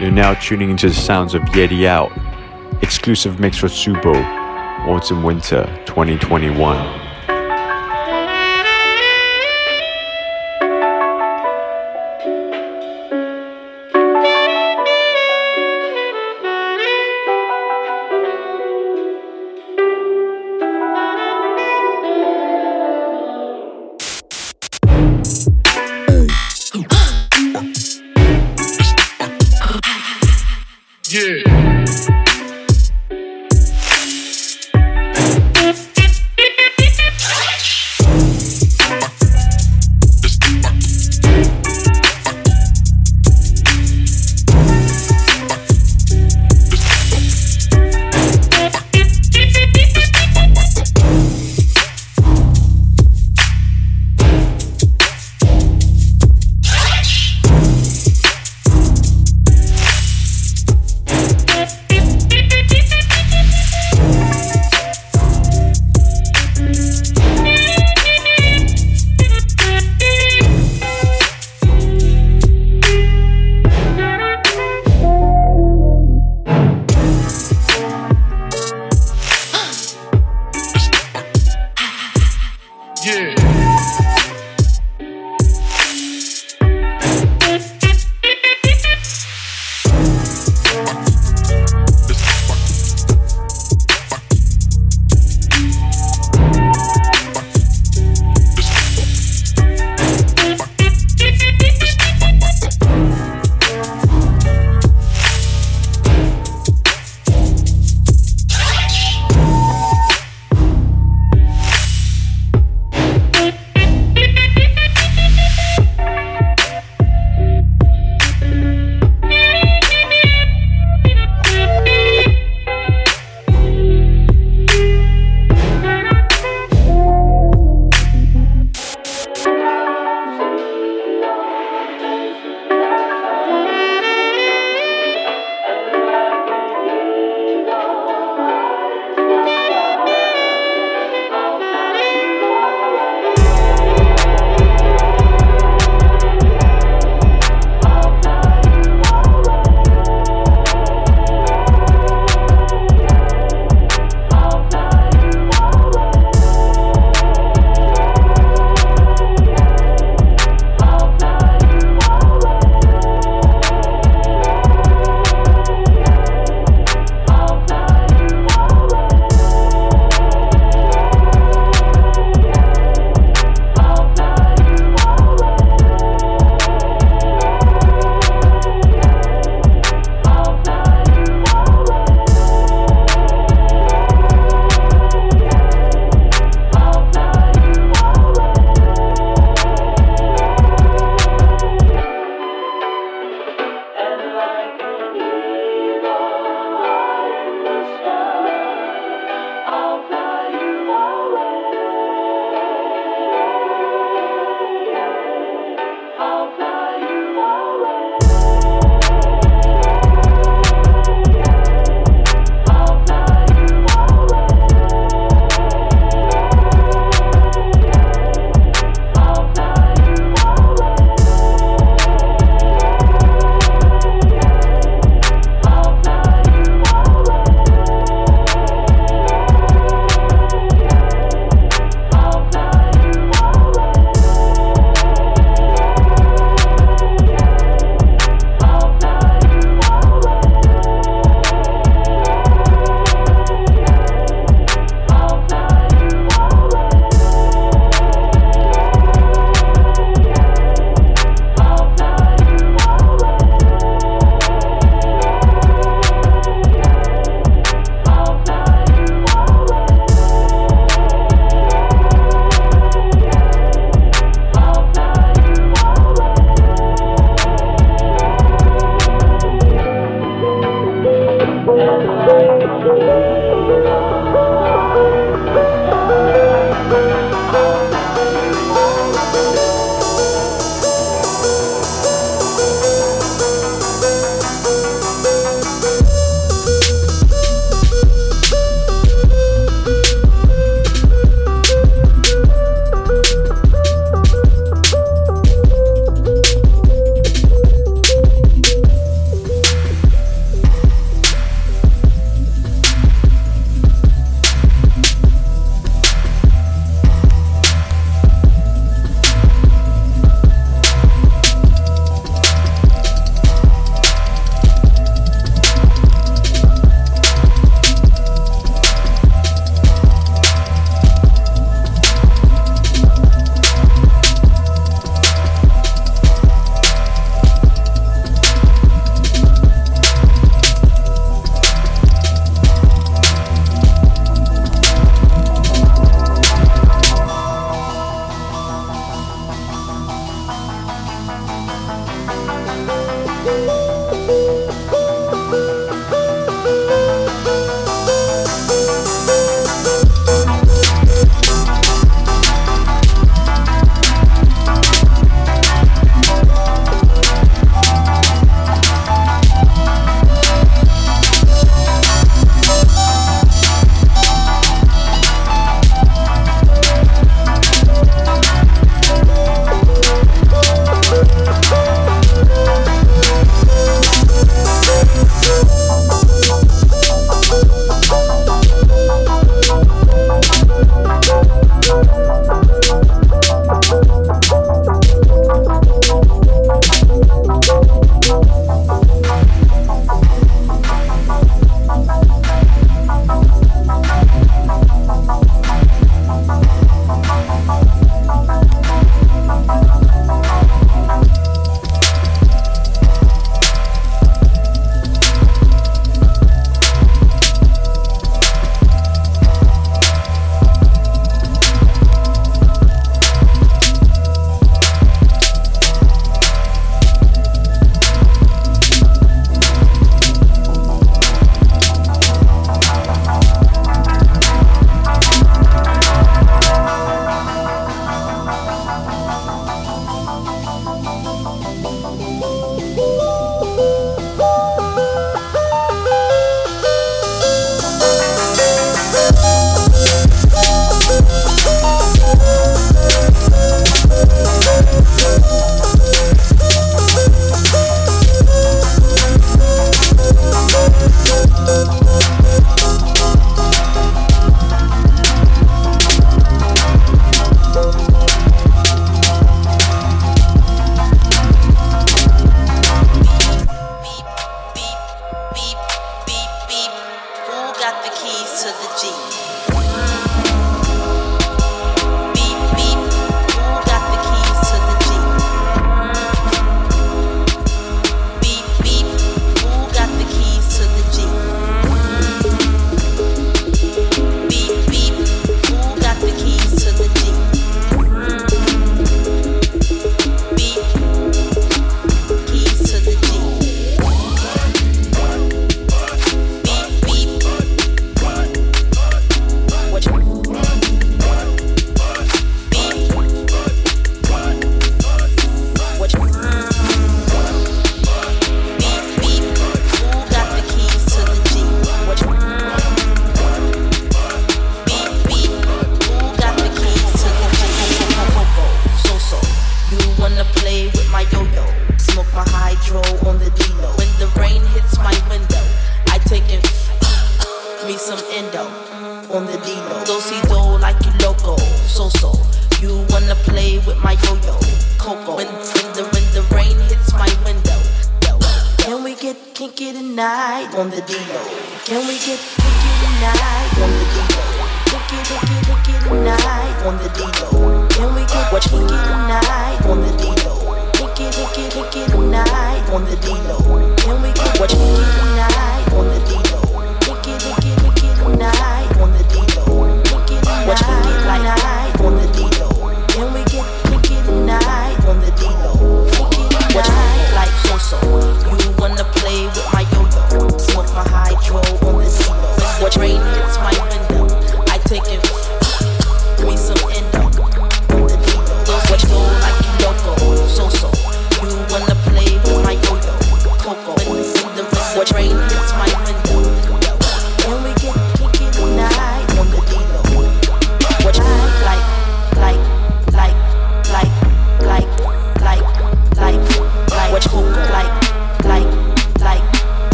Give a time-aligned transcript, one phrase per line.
[0.00, 2.10] You're now tuning into the sounds of Yeti Out.
[2.82, 4.14] Exclusive mix for Subo,
[4.88, 6.99] Autumn Winter 2021.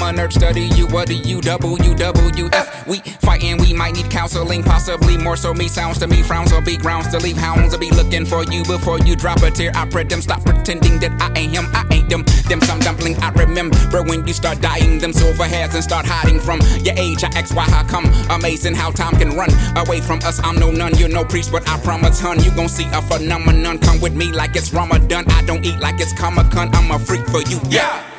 [0.00, 0.86] I'm a nerd, study you.
[0.86, 2.86] What do you double, you F?
[2.86, 5.52] We fighting, we might need counseling, possibly more so.
[5.52, 7.74] Me sounds to me, frowns will be grounds to leave hounds.
[7.74, 9.72] I'll be looking for you before you drop a tear.
[9.74, 12.22] I pray them stop pretending that I ain't him, I ain't them.
[12.48, 16.38] Them some dumpling I remember when you start dying, them silver hairs and start hiding
[16.38, 17.24] from your age.
[17.24, 18.06] I ask why how come?
[18.30, 20.40] Amazing how time can run away from us.
[20.44, 23.78] I'm no nun, you're no priest, but I promise, hun, you gon' see a phenomenon.
[23.78, 25.24] Come with me like it's Ramadan.
[25.28, 26.72] I don't eat like it's Comic Con.
[26.72, 28.17] I'm a freak for you, yeah.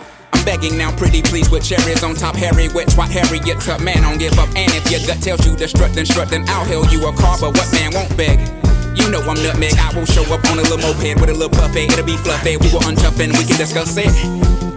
[0.49, 2.33] I'm begging now, pretty please, with cherries on top.
[2.33, 4.49] Harry, which what Harriet took, man, don't give up.
[4.57, 7.13] And if your gut tells you to strut, then strut, then I'll hail you a
[7.13, 7.37] car.
[7.37, 8.41] But what man won't beg?
[8.97, 9.77] You know I'm nutmeg.
[9.77, 11.93] I will show up on a little moped with a little puppet.
[11.93, 12.57] It'll be fluffy.
[12.57, 14.09] We will untough and we can discuss it.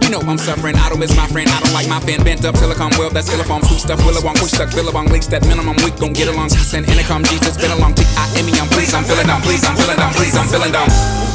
[0.05, 0.75] You know I'm suffering.
[0.77, 1.49] I don't miss my friend.
[1.49, 2.55] I don't like my fan bent up.
[2.55, 3.97] Silicon well, that's silicon food stuff.
[4.05, 5.97] Willowong, push stuck, Billabong, leaks that minimum week.
[5.97, 6.49] Gon' get along.
[6.53, 8.53] Send intercom, Jesus, been a long T I M E.
[8.61, 9.41] I'm please, I'm feeling down.
[9.41, 10.13] Please, I'm feeling down.
[10.13, 11.32] Please, I'm feeling down.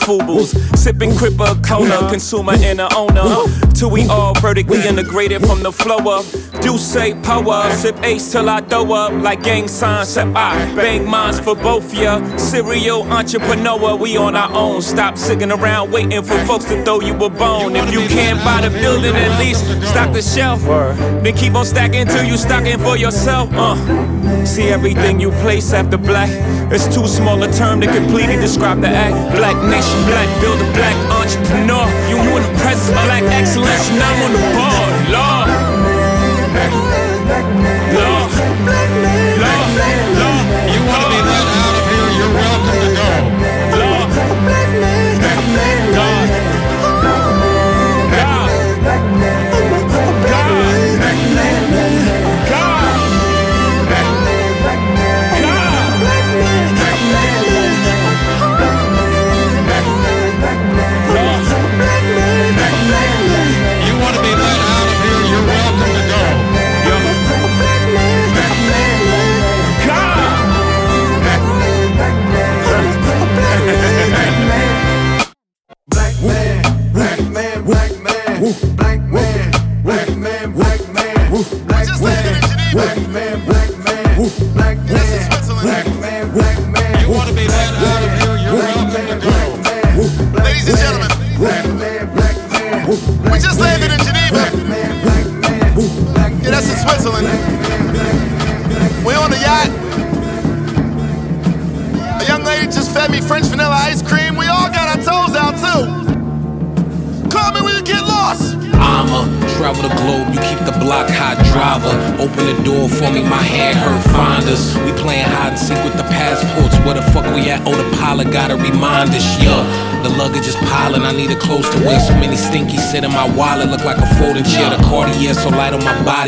[0.08, 0.56] Fubus.
[0.74, 3.44] Sipping Cripper Cola, consumer and a owner.
[3.74, 6.24] Till we all vertically integrated from the flow up.
[6.68, 9.10] Do say power, sip ace till I throw up.
[9.22, 12.20] Like gang signs, set I bang mines for both ya.
[12.36, 14.82] Serial entrepreneur, we on our own.
[14.82, 17.74] Stop sitting around waiting for folks to throw you a bone.
[17.74, 20.60] If you can't buy the building, at least stock the shelf.
[21.22, 23.48] Then keep on stacking till you stocking for yourself.
[23.54, 24.44] Uh.
[24.44, 26.28] See everything you place after black.
[26.70, 29.16] It's too small a term to completely describe the act.
[29.34, 31.88] Black nation, black builder, black entrepreneur.
[32.10, 33.88] You in the presence, black excellence.
[33.88, 35.12] Now I'm on the board.
[35.14, 35.37] Lord.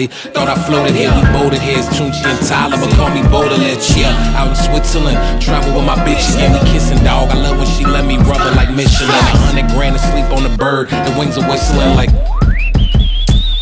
[0.00, 0.30] Body.
[0.32, 1.78] Thought I floated here, we boated here.
[1.78, 4.38] It's Tunchi and Tyler, but call me Baudelaire, yeah.
[4.38, 7.30] Out in Switzerland, travel with my bitch, gave me kissing dog.
[7.30, 9.10] I love when she let me rub her like Michelin.
[9.10, 12.10] A hundred grand to sleep on the bird, the wings are whistling like.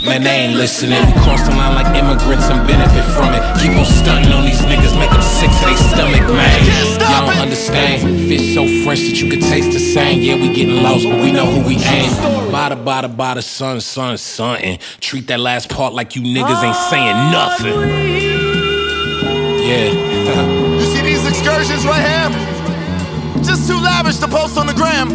[0.07, 1.05] Man, they ain't listening.
[1.05, 3.43] We cross the line like immigrants and benefit from it.
[3.61, 6.59] Keep on stunting on these niggas, make them sick to their stomach, man.
[7.13, 8.01] Y'all don't understand.
[8.25, 10.23] Fish so fresh that you can taste the same.
[10.23, 12.09] Yeah, we getting lost, but we know who we aim.
[12.49, 14.57] Bada, bada, bada, son, son, son.
[14.63, 17.77] And treat that last part like you niggas ain't saying nothing.
[19.69, 20.17] Yeah.
[20.79, 22.31] You see these excursions right here?
[23.43, 25.09] Just too lavish to post on the gram.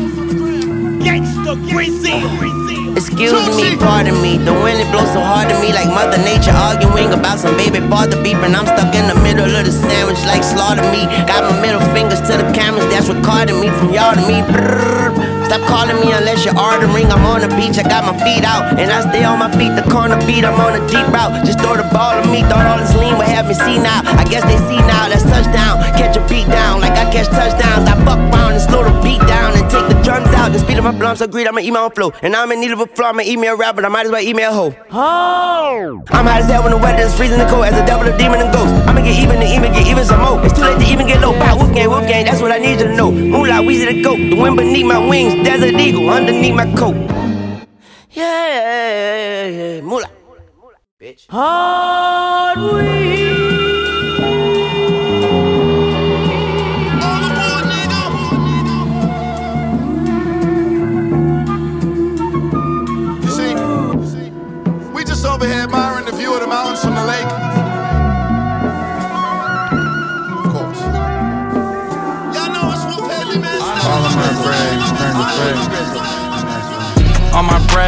[2.97, 4.37] Excuse me, pardon me.
[4.37, 7.79] The wind it blows so hard to me, like Mother Nature arguing about some baby
[7.87, 8.53] father beeping.
[8.53, 11.07] I'm stuck in the middle of the sandwich, like slaughter me.
[11.25, 14.43] Got my middle fingers to the cameras that's recording me from y'all to me.
[14.51, 15.32] Brrr.
[15.45, 17.07] Stop calling me unless you're ordering.
[17.11, 19.75] I'm on the beach, I got my feet out, and I stay on my feet.
[19.75, 21.45] The corner beat, I'm on a deep route.
[21.45, 22.41] Just throw the ball at me.
[22.47, 24.01] Thought all this lean would have me see now.
[24.05, 25.09] I guess they see now.
[25.09, 25.81] That's touchdown.
[25.99, 27.87] Catch a beat down like I catch touchdowns.
[27.89, 30.51] I fuck around and slow the beat down take the drums out.
[30.53, 32.13] The speed of my I'm so greedy, I'ma eat my own flow.
[32.21, 34.21] And I'm in need of a flow, I'ma email rap, but I might as well
[34.21, 34.71] email hoe.
[36.09, 38.15] I'm hot as hell when the weather is freezing the cold as a devil, a
[38.17, 38.73] demon, and ghost.
[38.87, 40.43] I'ma get even to even get even some more.
[40.45, 41.33] It's too late to even get low.
[41.33, 43.11] Bow, wolf gang, wolf gang, that's what I need you to know.
[43.11, 44.17] Moolah, Weezy the goat.
[44.17, 46.95] The wind beneath my wings, desert eagle underneath my coat.
[48.11, 49.81] Yeah, yeah, yeah, yeah.
[49.81, 50.09] Moolah.
[51.01, 51.25] Bitch.
[51.29, 51.72] All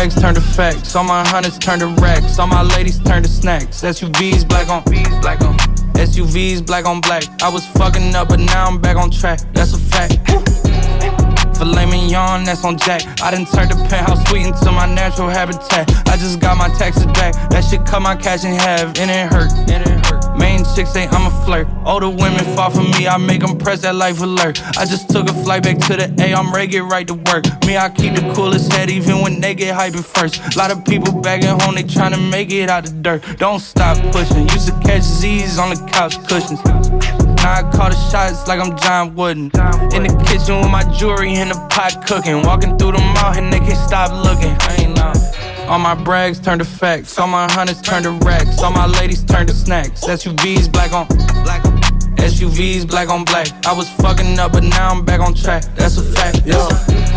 [0.06, 0.96] Brags turn to facts.
[0.96, 2.38] All my hunters turn to racks.
[2.38, 3.82] All my ladies turn to snacks.
[3.82, 4.84] SUVs black on
[5.20, 5.58] black on.
[5.98, 7.24] SUVs black on black.
[7.42, 9.40] I was fucking up, but now I'm back on track.
[9.54, 10.20] That's a fact.
[11.58, 13.02] Filet mignon, that's on Jack.
[13.24, 15.90] I done turned the penthouse suite into my natural habitat.
[16.08, 17.34] I just got my taxes back.
[17.50, 19.52] That shit cut my cash in half, and it hurt.
[19.72, 20.15] And it hurt.
[20.74, 21.68] Chicks say I'm a flirt.
[21.86, 24.62] Older women fall for me, I make them press that life alert.
[24.78, 27.46] I just took a flight back to the A, I'm ready, get right to work.
[27.66, 30.56] Me, I keep the coolest head even when they get hyping first.
[30.56, 33.24] lot of people at home, they tryna make it out the dirt.
[33.38, 34.48] Don't stop pushing.
[34.50, 36.64] Used to catch Z's on the couch cushions.
[36.64, 39.52] Now I call the shots like I'm John Wooden.
[39.94, 42.42] In the kitchen with my jewelry in the pot cooking.
[42.44, 44.56] Walking through the mall and they can't stop looking.
[44.60, 45.25] I ain't know.
[45.68, 47.18] All my brags turn to facts.
[47.18, 48.62] All my hunters turn to racks.
[48.62, 50.02] All my ladies turn to snacks.
[50.02, 51.08] SUVs black on
[51.44, 51.64] black.
[52.18, 53.48] SUVs black on black.
[53.66, 55.64] I was fucking up, but now I'm back on track.
[55.76, 56.44] That's a fact.
[56.46, 56.70] Yeah,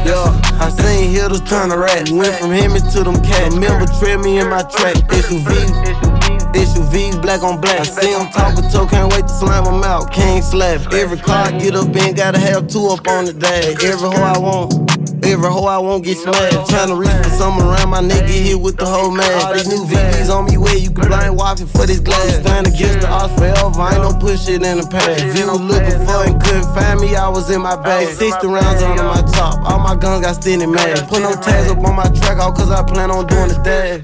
[0.05, 0.41] yeah.
[0.61, 2.11] I seen hitters turn to rats.
[2.11, 3.55] Went from him to them cats.
[3.55, 4.97] Remember, tread me in my track.
[4.97, 6.18] SUV.
[6.65, 7.81] SUVs black on black.
[7.81, 10.13] I see them talking to, can't wait to slam them out.
[10.13, 10.93] King slap.
[10.93, 13.85] Every car I get up in, gotta have two up on the dash.
[13.85, 14.75] Every hoe I want.
[15.25, 16.73] Every hoe I won't get smashed.
[16.73, 19.47] Tryna reach for something around my neck, get hit with the whole mask.
[19.47, 22.41] All these new VVs on me where you can blind wash it for this glass.
[22.41, 25.21] Stand against the odds forever, I ain't no push it in the past.
[25.21, 28.09] If you was looking for and couldn't find me, I was in my bag.
[28.09, 31.07] 60 rounds under my top, all my guns got standing mad.
[31.09, 34.01] Put no tags up on my track, all cause I plan on doing the dash.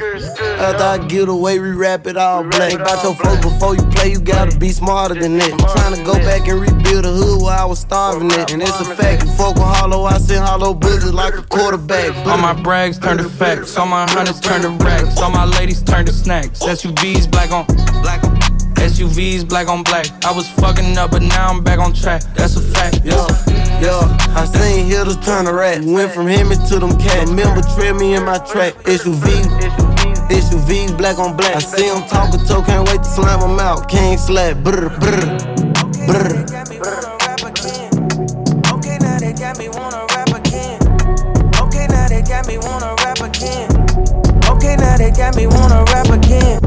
[0.60, 2.70] After I get away, we wrap it all black.
[2.70, 5.52] Think about your folks before you play, you gotta be smarter than that.
[5.52, 8.52] I'm tryna go back and rebuild the hood where I was starving at.
[8.52, 12.14] And it's a fact, you fuck with hollow, I send hollow bullets like a quarterback.
[12.26, 13.76] All my brags turn to facts.
[13.76, 15.20] All my hunters turn to racks.
[15.20, 16.60] All my ladies turn to snacks.
[16.60, 17.66] SUVs black on
[18.02, 18.34] black on.
[18.76, 20.06] SUVs black on black.
[20.24, 22.22] I was fucking up, but now I'm back on track.
[22.34, 23.00] That's a fact.
[23.04, 23.26] Yeah,
[23.82, 25.82] yeah, I seen hitters turn to rat.
[25.82, 27.28] Went from him to them cat.
[27.28, 28.74] Remember, trail me in my track.
[28.84, 29.24] SUV.
[30.28, 31.56] SUV, black on black.
[31.56, 33.88] I see him talking to, can't wait to slam him out.
[33.88, 35.38] King slap, brr, brr,
[36.06, 36.64] brr.
[45.16, 46.58] Got me wanna rap again.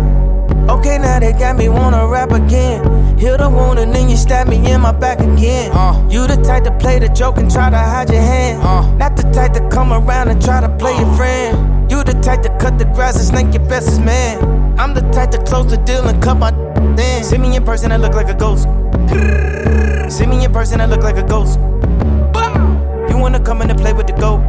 [0.69, 3.25] Okay, now they got me wanna rap again got me wanna rap again.
[3.25, 5.71] Heal the wound and then you stab me in my back again.
[5.73, 6.07] Uh.
[6.09, 8.61] You the type to play the joke and try to hide your hand.
[8.63, 8.95] Uh.
[8.97, 11.91] Not the type to come around and try to play your friend.
[11.91, 14.39] You the type to cut the grass and snake your bestest man.
[14.79, 16.51] I'm the type to close the deal and cut my
[16.95, 17.23] then.
[17.23, 18.63] See me in person, I look like a ghost.
[20.13, 21.59] See me in person, I look like a ghost.
[23.09, 24.41] You wanna come in and play with the goat?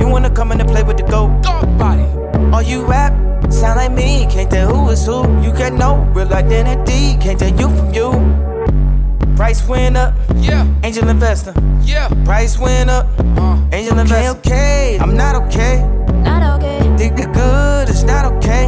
[0.00, 1.42] You wanna come in and play with the goat?
[1.78, 2.04] Body.
[2.52, 3.27] Oh, you rap?
[3.50, 5.22] Sound like me, can't tell who is who.
[5.42, 8.10] You got no real identity, can't tell you from you.
[9.36, 10.66] Price went up, yeah.
[10.82, 12.08] Angel investor, yeah.
[12.24, 13.06] Price went up,
[13.38, 13.58] uh.
[13.72, 14.38] angel investor.
[14.38, 15.82] Okay, okay, I'm not okay.
[16.22, 16.96] Not okay.
[16.98, 18.66] Think you're good, it's not okay.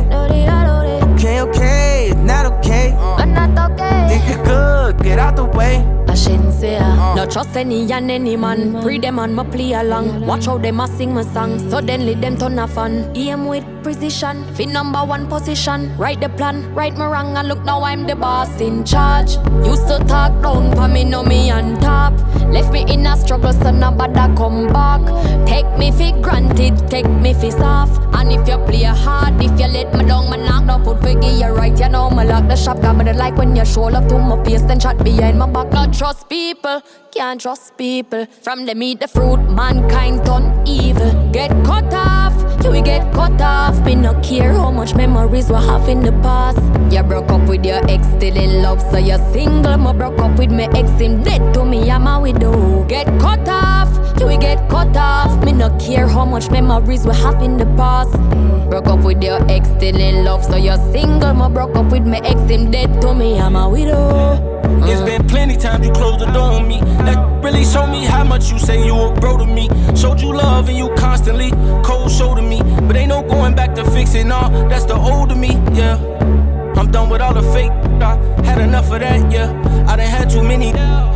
[1.15, 2.93] Okay, okay, it's not okay.
[2.93, 3.15] Uh.
[3.17, 4.07] I'm not okay.
[4.09, 6.00] Think you're good, get out the way.
[6.15, 7.15] Shouldn't say uh.
[7.15, 8.83] No trust any and any man.
[8.83, 10.27] Pre them and my play along.
[10.27, 11.59] Watch how them a sing my song.
[11.71, 13.11] Suddenly them turn a fun.
[13.15, 14.45] Aim with precision.
[14.55, 15.97] Fit number one position.
[15.97, 19.33] Write the plan, write me wrong, and look now I'm the boss in charge.
[19.65, 22.13] Used to talk down for me, know me on top.
[22.51, 25.01] Left me in a struggle, so now nobody come back.
[25.47, 28.03] Take me for granted, take me for soft.
[28.15, 31.15] And if you play hard, if you let me down, man knock no foot for
[31.15, 31.79] give you right.
[31.79, 34.19] You know me lock the shop, got me the like when you show love to
[34.19, 35.73] my face, then shot behind my back.
[35.73, 36.81] Not trust people,
[37.13, 38.27] can't trust people.
[38.43, 41.31] From the meat, the fruit, mankind turn evil.
[41.33, 42.35] Get cut off,
[42.65, 43.85] you will get cut off.
[43.85, 46.61] Me no care how much memories we have in the past.
[46.93, 49.77] You broke up with your ex, still in love, so you're single.
[49.77, 52.85] Me broke up with my ex, him dead to me, I'm a widow.
[52.85, 55.45] Get cut off, you will get cut off.
[55.45, 58.13] Me no care how much memories we have in the past.
[58.71, 61.35] Broke up with your ex, still in love, so you're single.
[61.35, 64.47] Me broke up with my ex, him dead to me, I'm a widow.
[64.83, 66.81] It's been plenty times you closed the door on me.
[67.07, 69.69] That really showed me how much you say you a bro to me.
[69.97, 71.51] Showed you love and you constantly
[71.83, 72.63] cold shoulder me.
[72.87, 74.49] But ain't no going back to fix it, nah.
[74.69, 76.40] That's the older me, yeah.
[76.81, 77.71] I'm done with all the fake.
[78.01, 79.51] I had enough of that, yeah.
[79.87, 80.71] I done had too many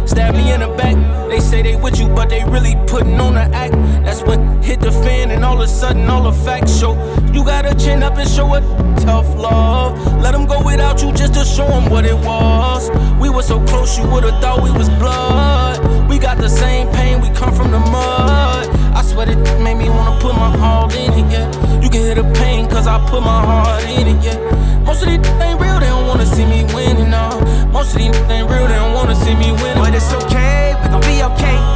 [0.07, 0.95] stab me in the back.
[1.31, 3.73] They say they with you, but they really putting on the act.
[4.05, 6.93] That's when hit the fan, and all of a sudden all the facts show.
[7.33, 8.61] You gotta chin up and show a
[9.01, 9.97] tough love.
[10.21, 12.91] Let them go without you just to show them what it was.
[13.19, 16.11] We were so close, you would've thought we was blood.
[16.11, 18.84] We got the same pain, we come from the mud.
[18.95, 21.47] I swear it made me wanna put my all in it, yeah.
[21.82, 24.38] You can hear the pain, cause I put my heart in it, yeah.
[24.84, 27.40] Most of these ain't real, they don't wanna see me winning, no.
[27.72, 29.82] Most of these ain't real, they don't wanna see me winning.
[29.82, 31.74] But it's okay, we gon' be okay.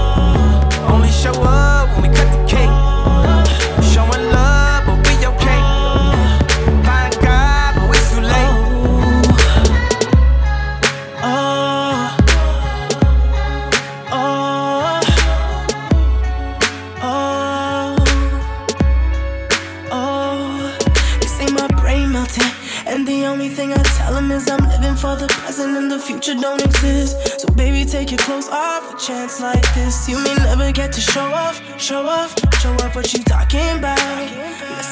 [24.38, 27.40] Is I'm living for the present and the future don't exist.
[27.40, 28.94] So baby, take your clothes off.
[28.94, 32.30] A chance like this, you may never get to show off, show off,
[32.60, 33.98] show off what you talking about.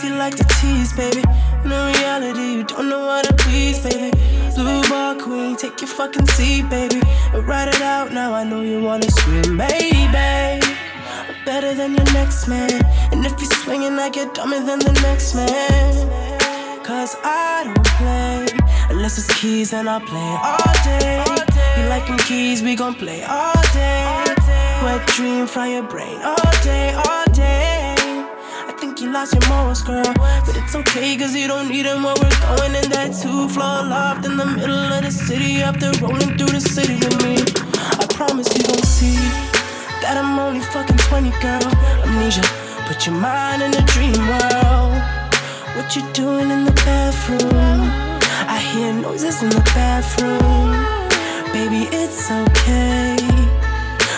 [0.05, 1.23] You like to tease, baby.
[1.65, 4.11] In reality, you don't know how to please, baby.
[4.55, 7.01] Blue ball queen, take your fucking seat, baby.
[7.33, 8.33] And write it out now.
[8.35, 10.61] I know you wanna scream, baby.
[11.45, 12.71] Better than your next man.
[13.13, 16.27] And if you're swinging, I get dumber than the next man.
[16.85, 18.26] Cause I don't play
[19.07, 21.23] unless it's keys and I play all day.
[21.79, 24.03] You like them keys, we gon' play all day.
[24.83, 27.95] Wet dream, fry your brain all day, all day.
[28.67, 30.13] I think you lost your morals, girl.
[30.45, 33.87] But it's okay, cause you don't need them when we're going in that two floor
[33.87, 35.63] loft in the middle of the city.
[35.63, 37.37] After rolling through the city with me,
[38.03, 39.15] I promise you gon' see
[40.03, 41.63] that I'm only fucking 20, girl.
[42.03, 42.43] Amnesia,
[42.89, 44.99] put your mind in a dream world.
[45.77, 48.06] What you doing in the bathroom?
[48.73, 50.73] Hear noises in the bathroom.
[51.53, 53.17] Baby, it's okay.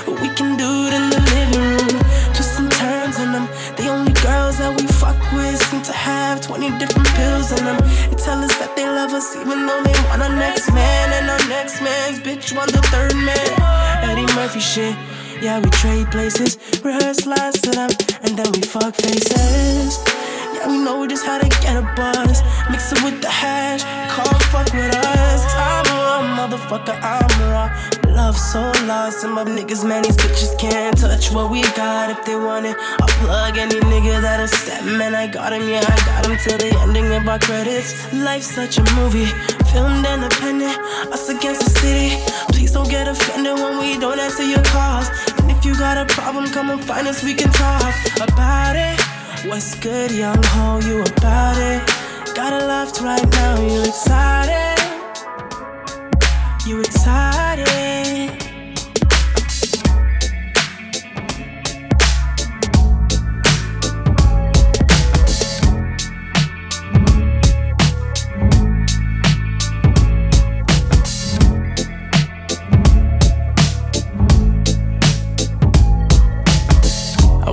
[0.07, 2.01] We can do it in the living room.
[2.35, 3.47] Twisting turns in them.
[3.77, 7.79] The only girls that we fuck with seem to have 20 different pills in them.
[8.11, 11.13] They tell us that they love us even though they want our next man.
[11.13, 13.53] And our next man's bitch want the third man.
[14.03, 14.97] Eddie Murphy shit.
[15.41, 17.91] Yeah, we trade places, rehearse lines to them,
[18.23, 20.18] and then we fuck faces.
[20.67, 22.43] We know just how to get a buzz.
[22.71, 25.45] Mix it with the hash, come fuck with us.
[25.55, 27.69] I'm a motherfucker, I'm raw.
[28.15, 32.25] Love so lost, and my niggas, man, these bitches can't touch what we got if
[32.25, 32.77] they want it.
[33.01, 36.59] I'll plug any nigga that'll step, man, I got him, yeah, I got him till
[36.59, 38.13] the ending of our credits.
[38.13, 39.27] Life's such a movie,
[39.71, 40.77] filmed independent,
[41.13, 42.21] us against the city.
[42.53, 45.09] Please don't get offended when we don't answer your calls.
[45.39, 49.08] And if you got a problem, come and find us, we can talk about it.
[49.47, 50.81] What's good, young ho?
[50.81, 51.87] You about it?
[52.35, 54.79] Got a left right now, you excited?
[56.67, 58.08] You excited?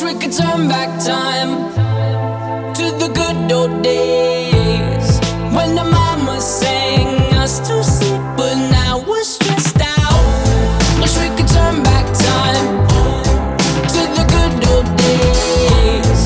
[0.00, 1.74] Wish we could turn back time
[2.72, 5.18] to the good old days
[5.52, 11.00] when the mama sang us to sleep, but now we're stressed out.
[11.00, 12.86] Wish we could turn back time
[13.94, 16.20] to the good old days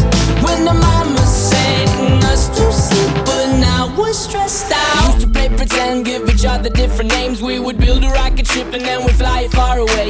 [0.45, 5.15] when the mama sang us to sleep, but now we're stressed out.
[5.15, 7.41] Used to play pretend, give each other different names.
[7.41, 9.62] We would build a rocket ship and then we'd fly it far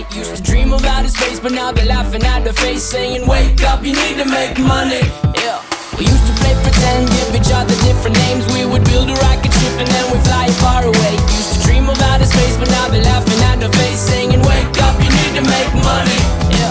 [0.03, 0.19] away.
[0.19, 3.63] Used to dream about outer space, but now they're laughing at the face, saying, Wake
[3.65, 5.03] up, you need to make money.
[5.37, 5.63] Yeah.
[5.99, 8.47] We used to play pretend, give each other different names.
[8.55, 11.13] We would build a rocket ship and then we'd fly far away.
[11.39, 14.79] Used to dream of outer space, but now they're laughing at the face, saying, Wake
[14.83, 16.19] up, you need to make money.
[16.51, 16.62] Yeah.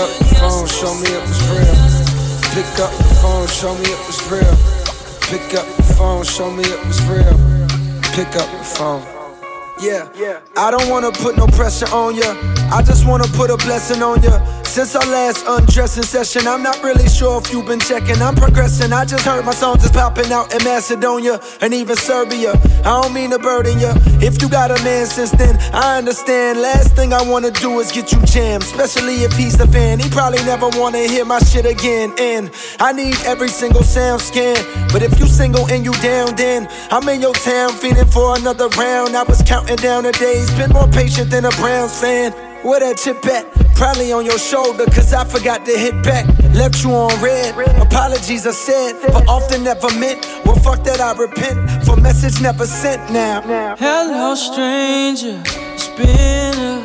[0.00, 1.76] Up the phone, show me it was real.
[2.56, 4.56] Pick up the phone, show me it was real.
[5.28, 7.36] Pick up the phone, show me it was real.
[8.16, 9.02] Pick up the phone.
[9.80, 12.34] Yeah, I don't wanna put no pressure on ya.
[12.72, 14.40] I just wanna put a blessing on ya.
[14.70, 18.22] Since our last undressing session, I'm not really sure if you've been checking.
[18.22, 18.92] I'm progressing.
[18.92, 22.52] I just heard my songs is popping out in Macedonia and even Serbia.
[22.84, 23.90] I don't mean to burden you.
[24.24, 26.60] If you got a man since then, I understand.
[26.60, 29.98] Last thing I wanna do is get you jammed, especially if he's the fan.
[29.98, 32.14] He probably never wanna hear my shit again.
[32.16, 32.48] And
[32.78, 34.54] I need every single sound scan.
[34.92, 38.68] But if you single and you down, then I'm in your town feeling for another
[38.78, 39.16] round.
[39.16, 42.49] I was counting down the days, been more patient than a Browns fan.
[42.62, 43.50] Where that chip at?
[43.74, 46.26] Probably on your shoulder, cause I forgot to hit back.
[46.52, 47.56] Left you on red.
[47.80, 50.26] Apologies I said, but often never meant.
[50.44, 53.40] Well, fuck that, I repent for message never sent now.
[53.78, 55.42] Hello, stranger.
[55.72, 56.84] It's been a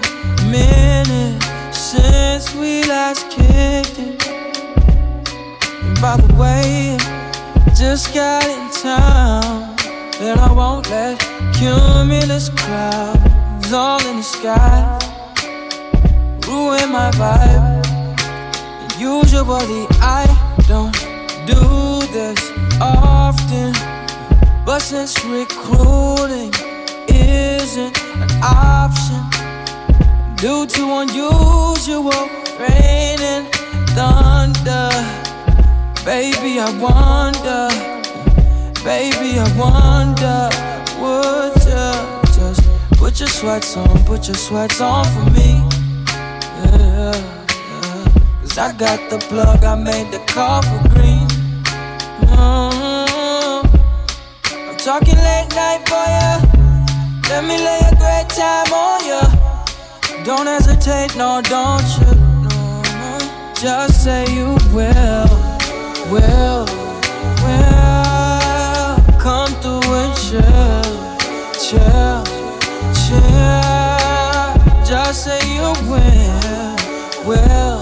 [0.50, 4.28] minute since we last kicked it.
[5.84, 6.96] And by the way,
[7.76, 9.76] just got in town.
[10.22, 11.20] And I won't let
[11.54, 15.15] cumulus clouds all in the sky
[16.56, 17.84] ruin my vibe.
[18.98, 19.84] Usually
[20.20, 20.24] I
[20.72, 20.96] don't
[21.52, 21.64] do
[22.18, 22.42] this
[22.80, 23.74] often,
[24.66, 26.52] but since recruiting
[27.10, 29.22] isn't an option
[30.44, 32.24] due to unusual
[32.64, 33.46] rain and
[33.98, 34.90] thunder,
[36.06, 37.64] baby I wonder,
[38.90, 40.40] baby I wonder,
[41.02, 41.92] would you
[42.40, 42.62] just
[43.00, 45.75] put your sweats on, put your sweats on for me?
[48.42, 51.28] Cause I got the plug, I made the call for green.
[52.32, 53.66] Mm.
[54.70, 56.40] I'm talking late night for ya.
[57.30, 59.22] Let me lay a great time on ya.
[60.24, 62.16] Don't hesitate, no, don't you?
[62.48, 63.54] No, no.
[63.56, 65.30] Just say you will,
[66.10, 66.66] will,
[67.44, 67.86] will.
[69.20, 70.84] Come through and chill,
[71.60, 72.24] chill,
[72.94, 73.65] chill.
[75.06, 76.76] Just say you will,
[77.28, 77.82] will,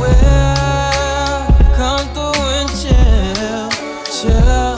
[0.00, 1.46] will.
[1.76, 3.68] Come through and chill,
[4.08, 4.76] chill,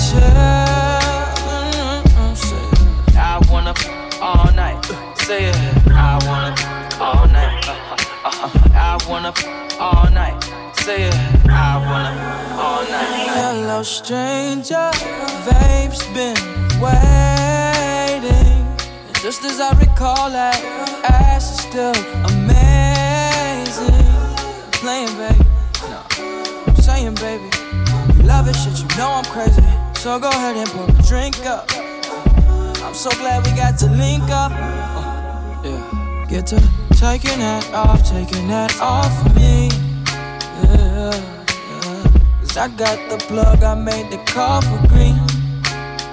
[0.00, 0.48] chill.
[1.44, 3.74] Mm-mm, say, I wanna
[4.22, 4.82] all night.
[5.18, 5.56] Say it.
[5.90, 6.54] I wanna
[6.98, 7.68] all night.
[7.68, 9.34] Uh, uh, I wanna
[9.78, 10.42] all night.
[10.84, 11.14] Say it.
[11.50, 12.12] I wanna
[12.58, 13.28] all night.
[13.36, 14.90] Hello, stranger.
[15.44, 17.77] Babe's been waiting.
[19.20, 20.54] Just as I recall that,
[21.10, 21.92] ass is still
[22.30, 23.92] amazing.
[24.64, 25.44] I'm playing, baby.
[25.90, 26.02] No,
[26.66, 27.50] I'm saying, baby.
[28.16, 28.78] You love it, shit.
[28.78, 29.62] You know I'm crazy.
[29.94, 31.68] So go ahead and pour a drink up.
[32.84, 34.52] I'm so glad we got to link up.
[34.54, 36.26] Uh, yeah.
[36.30, 36.60] Get to
[36.92, 39.68] taking that off, taking that off of me.
[40.62, 42.40] Yeah, yeah.
[42.40, 45.16] Cause I got the plug, I made the call for green.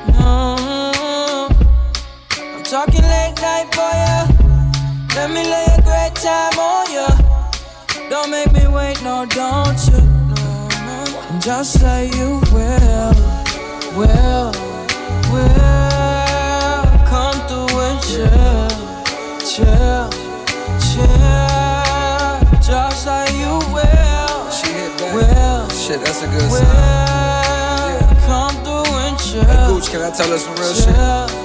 [0.09, 0.64] Mm-hmm.
[2.69, 4.27] Talking late night for ya.
[5.15, 7.07] Let me lay a great time on ya.
[8.09, 10.01] Don't make me wait, no, don't you?
[10.33, 13.13] No, just say you will,
[13.95, 14.51] will,
[15.31, 18.69] will come through and chill,
[19.45, 20.09] chill,
[20.81, 22.59] chill.
[22.61, 25.13] Just like you will, She hit back.
[25.13, 28.17] will, Shit, that's a good will sign.
[28.25, 29.43] come through and chill.
[29.45, 31.44] Hey, Gooch, can I tell us some real shit?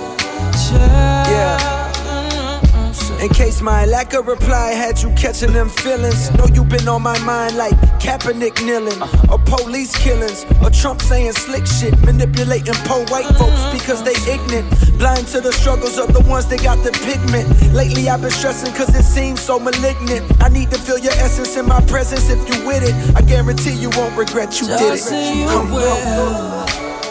[3.21, 6.31] In case my lack of reply had you catching them feelings.
[6.37, 8.99] Know you been on my mind like Kaepernick kneeling,
[9.31, 14.67] or police killings, or Trump saying slick shit, manipulating poor white folks because they ignorant,
[14.99, 17.47] blind to the struggles of the ones that got the pigment.
[17.75, 20.25] Lately I've been stressing cause it seems so malignant.
[20.43, 22.95] I need to feel your essence in my presence if you with it.
[23.17, 24.99] I guarantee you won't regret you did it.
[24.99, 26.67] say you Come will, on.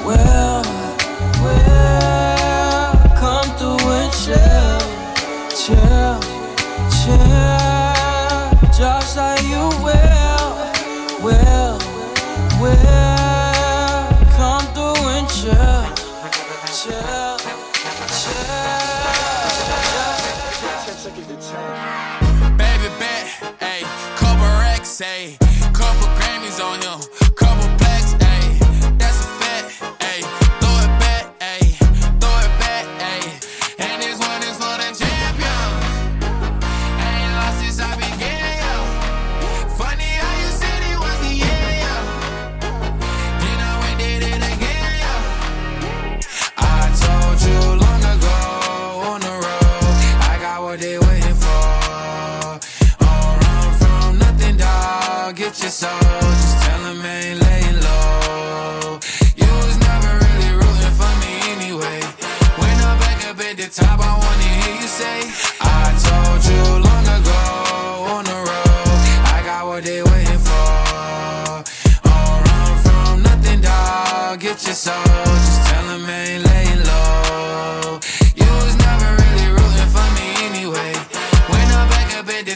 [0.05, 0.63] will,
[1.43, 1.83] will
[3.19, 4.68] come through and chill,
[5.65, 6.19] chill,
[6.89, 7.17] chill.
[8.71, 10.55] Just like you will,
[11.21, 11.77] will,
[12.61, 14.07] will
[14.39, 15.83] come through and chill,
[16.71, 17.37] chill,
[22.57, 23.25] Baby bet,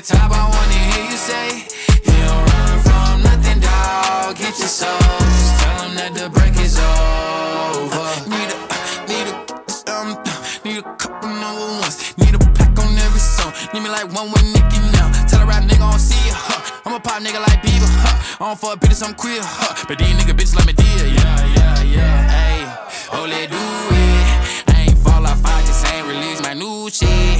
[0.04, 1.48] top, I wanna hear you say,
[2.04, 4.36] You don't run from nothing, dog.
[4.36, 5.00] Get your soul.
[5.00, 8.08] Just tell 'em that the break is over.
[8.28, 8.58] Need a,
[9.08, 9.36] need a,
[9.96, 10.10] um,
[10.66, 11.96] need a couple number ones.
[12.18, 13.54] Need a pack on every song.
[13.74, 15.08] Need me like one with Nicky now.
[15.30, 16.82] Tell a rap nigga I don't see it, huh?
[16.86, 18.44] I'm a pop nigga like Bieber, huh?
[18.44, 19.86] I don't fuck bitches, I'm queer, huh?
[19.88, 22.16] But these nigga bitches like me dear, yeah, yeah, yeah.
[22.36, 22.60] Hey,
[23.14, 23.64] oh, let do
[24.04, 24.76] it.
[24.76, 27.40] I ain't fall off, I just ain't release my new shit.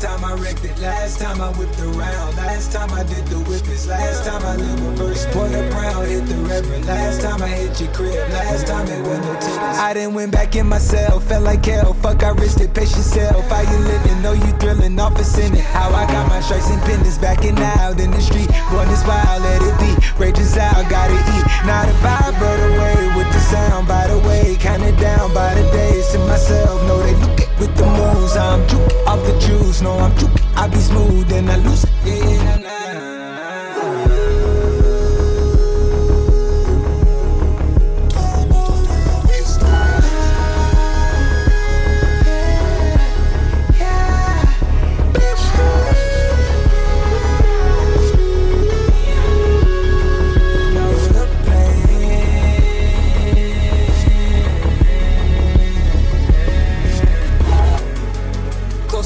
[0.00, 3.36] Last time I wrecked it, last time I whipped around, last time I did the
[3.36, 5.26] whippets, last time I lived reverse.
[5.26, 9.18] Porter Brown hit the reverend, last time I hit your crib, last time it was
[9.18, 9.76] no tickets.
[9.76, 13.44] I done went back in myself, felt like hell, fuck I risked it, pace yourself.
[13.50, 15.60] How you living, know you thrilling, office in it.
[15.60, 19.42] How I got my stripes and pendants backing out in the street, going this wild,
[19.42, 19.92] let it be.
[20.16, 21.44] Rages out, I gotta eat.
[21.68, 25.70] Not a vibe brought away with the sound, by the way, kinda down by the
[25.72, 26.80] days to myself.
[26.88, 28.36] Know they look it with the moves.
[28.36, 29.82] I'm juke off the juice.
[29.82, 30.30] No, I'm juke.
[30.56, 32.79] I be smooth and I lose it.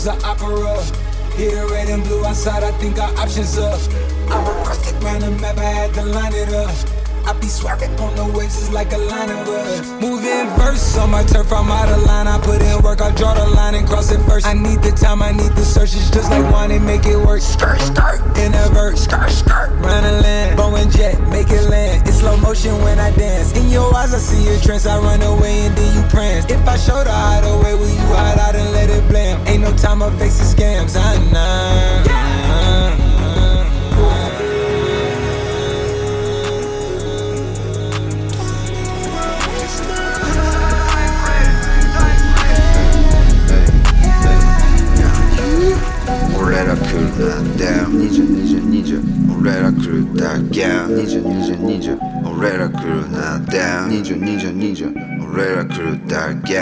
[0.07, 0.85] Up.
[1.35, 3.81] Here the red and blue outside, I think our options up.
[4.31, 5.01] I'm a rustic
[5.41, 7.04] map, I had to line it up.
[7.27, 9.89] I be swerving on the waves, it's like a line of us.
[10.01, 12.27] Moving verse on my turf, I'm out of line.
[12.27, 14.47] I put in work, I draw the line and cross it first.
[14.47, 15.95] I need the time, I need the search.
[15.95, 17.41] It's just like and make it work.
[17.41, 19.71] Skirt, skirt, in a verse, skirt, skirt.
[19.81, 22.07] Run a land, Boeing jet, make it land.
[22.07, 23.57] It's slow motion when I dance.
[23.57, 24.85] In your eyes, I see your trance.
[24.85, 26.45] I run away and then you prance.
[26.51, 29.47] If I show the hideaway, will you hide out and let it blam?
[29.47, 32.44] Ain't no time of facing scams, I know.
[46.54, 51.98] ら来るなんて2020俺ら来るだけ2020
[52.38, 54.94] 俺ら来るなんて2020
[55.32, 56.60] 俺ら来るだけ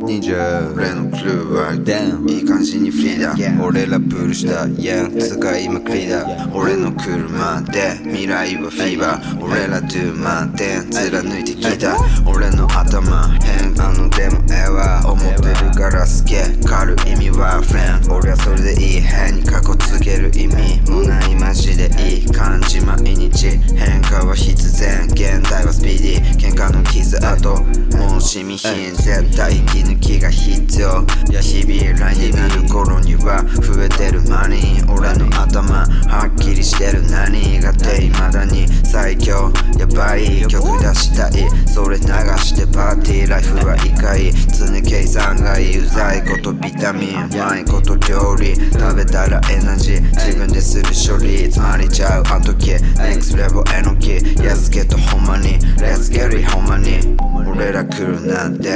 [0.00, 2.30] 20俺のクルーは Damn.
[2.30, 3.64] いい感じにフリーだ。
[3.64, 6.24] 俺らプールしたやん使いまくりだ。
[6.54, 7.98] 俺の車で。
[8.04, 9.44] 未来はフィーバー。
[9.44, 11.96] 俺ら2満点貫いてきた。
[12.26, 13.74] 俺の頭変。
[13.80, 15.02] あのでもええわ。
[15.04, 16.34] 思ってるから好き
[16.66, 18.00] 狩る意味はフレン。
[18.10, 21.34] 俺はそれでいい変に過去つける意味もない。
[21.36, 22.80] マジでいい感じ。
[22.80, 25.04] 毎日変化は必然。
[25.12, 26.52] 現代はスピーディー。
[26.52, 27.62] 喧嘩の傷跡。
[27.98, 28.94] もうしみひん。
[28.96, 42.06] 絶対息抜きが必要いや日々来になる頃には増えてるマニー俺の頭はっきりしてる何がって未だに最強やばい曲出したいそれ流
[42.38, 54.12] してパーティーライフは異界常計算がいいうざいことビタミンうまいこと料理食べたらエナジー自分でする処理詰まりちゃうあの時 NEXT level への木
[54.44, 57.16] やっつけとほんまに Let's get it ほんまに
[57.48, 58.70] 俺ら来るなんて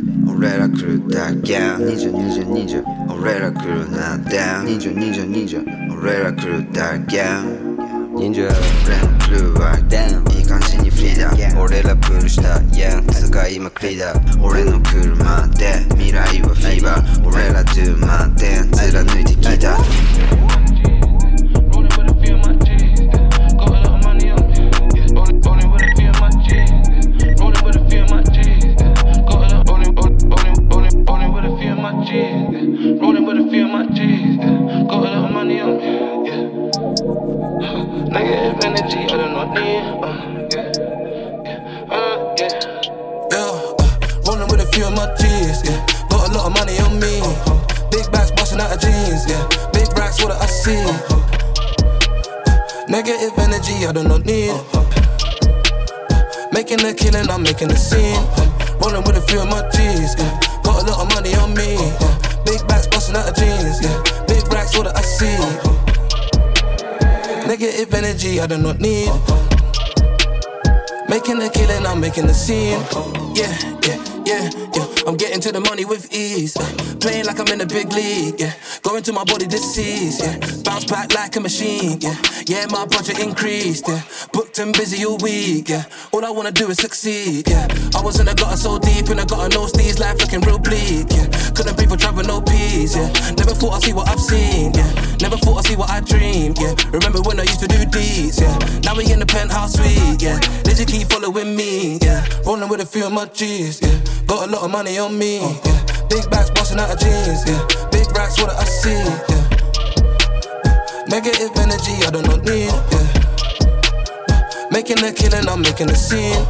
[0.00, 1.58] 20俺ら来るだけ。
[1.58, 2.82] 2020
[3.20, 7.22] 俺ら来るなんて2020俺ら来るだけ。
[8.14, 8.48] 20
[8.86, 19.76] 俺のクルーは Damn いい感じにフリーだ俺らプールしたやん使いまくりだ俺の車で未来はフィーバー俺ら2満点貫いてきた
[59.32, 60.40] few of my G's, yeah.
[60.62, 61.74] Got a lot of money on me.
[61.74, 62.44] Yeah.
[62.44, 63.96] Big bags busting out of jeans, yeah.
[64.28, 65.38] Big racks, what I see.
[67.48, 69.08] Negative energy, I do not need.
[71.08, 72.80] Making a killing, I'm making a scene.
[73.34, 73.56] Yeah,
[73.86, 74.86] yeah, yeah, yeah.
[75.06, 76.56] I'm getting to the money with ease.
[76.56, 78.38] uh, Playing like I'm in the big league.
[78.38, 78.52] Yeah,
[78.82, 80.20] going to my body disease.
[80.20, 81.98] Yeah, bounce back like a machine.
[82.00, 82.16] Yeah,
[82.46, 83.88] yeah, my budget increased.
[83.88, 84.02] Yeah,
[84.32, 85.68] booked and busy all week.
[85.68, 85.84] Yeah,
[86.22, 87.48] all I wanna do is succeed.
[87.48, 87.66] Yeah,
[87.96, 90.40] I was in the gutter so deep and I got a no steez, life looking
[90.42, 91.10] real bleak.
[91.10, 92.94] Yeah, couldn't pay for travel, no peace.
[92.94, 94.72] Yeah, never thought I'd see what I've seen.
[94.74, 96.58] Yeah, never thought I'd see what I dreamed.
[96.60, 98.40] Yeah, remember when I used to do deeds.
[98.40, 100.22] Yeah, now we in the penthouse suite.
[100.22, 101.98] Yeah, they just keep following me.
[102.02, 103.80] Yeah, rolling with a few of my G's.
[103.82, 105.40] Yeah, got a lot of money on me.
[105.40, 107.42] Yeah, big bags busting out of jeans.
[107.46, 109.02] Yeah, big racks, what I see.
[109.30, 109.44] Yeah,
[111.08, 112.70] negative energy, I do not need.
[112.70, 113.21] Yeah,
[114.72, 116.40] making a killing, I'm making a scene.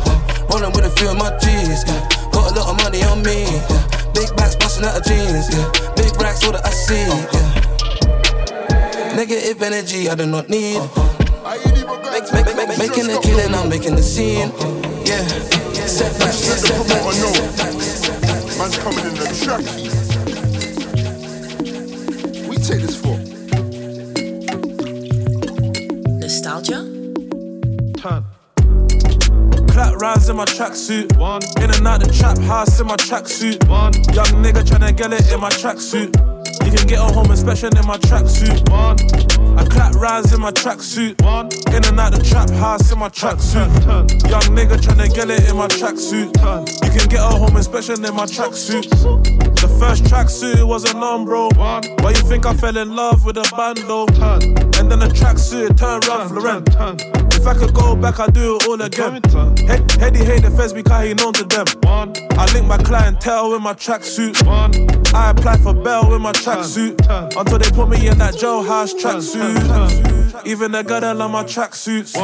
[0.48, 1.82] Rolling with a few of my G's.
[1.84, 3.44] Yeah, got a lot of money on me.
[3.44, 5.50] Yeah, big bags busting out of jeans.
[5.50, 7.02] Yeah, big racks, what I see.
[7.02, 7.54] Yeah,
[9.16, 10.80] negative energy, I do not need.
[12.32, 14.52] Make, make, make, making a killing, I'm making a scene.
[15.04, 15.26] Yeah,
[15.86, 17.18] setbacks, setbacks.
[18.58, 20.01] Man's coming in the track.
[30.02, 31.16] Rounds in my tracksuit.
[31.16, 31.40] One.
[31.62, 33.62] In and out the trap house in my tracksuit.
[33.68, 33.94] One.
[34.10, 36.10] Young nigga tryna get it in my tracksuit.
[36.66, 38.68] You can get a home inspection in my tracksuit.
[38.68, 38.98] One.
[39.56, 41.22] I clap rounds in my tracksuit.
[41.22, 41.46] One.
[41.68, 43.70] In and out the trap house in my tracksuit.
[44.28, 46.34] Young nigga tryna get it in my tracksuit.
[46.82, 48.90] You can get a home inspection in my tracksuit.
[49.60, 51.48] The first tracksuit was a non bro.
[51.54, 54.06] Why you think I fell in love with a bando?
[54.80, 57.31] And then the tracksuit turned rough, Laurent.
[57.42, 59.20] If I could go back, I'd do it all again.
[59.66, 61.66] Head, Heady hate the feds because he known to them.
[61.82, 64.46] I link my clientele with my tracksuit.
[65.12, 67.00] I apply for bail with my tracksuit.
[67.36, 70.46] Until they put me in that jailhouse tracksuit.
[70.46, 72.16] Even the girl on my tracksuits.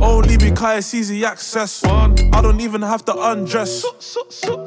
[0.00, 1.82] Only because it's easy access.
[1.84, 3.82] I don't even have to undress.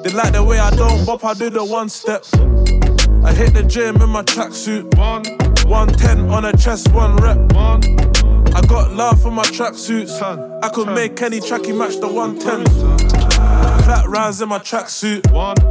[0.03, 2.25] They like the way I don't bop, I do the one step.
[3.23, 4.97] I hit the gym in my tracksuit.
[4.97, 7.37] 110 on a chest, one rep.
[8.57, 10.19] I got love for my tracksuits.
[10.63, 12.65] I could make any tracky match the 110.
[13.83, 15.27] Clap rounds in my tracksuit.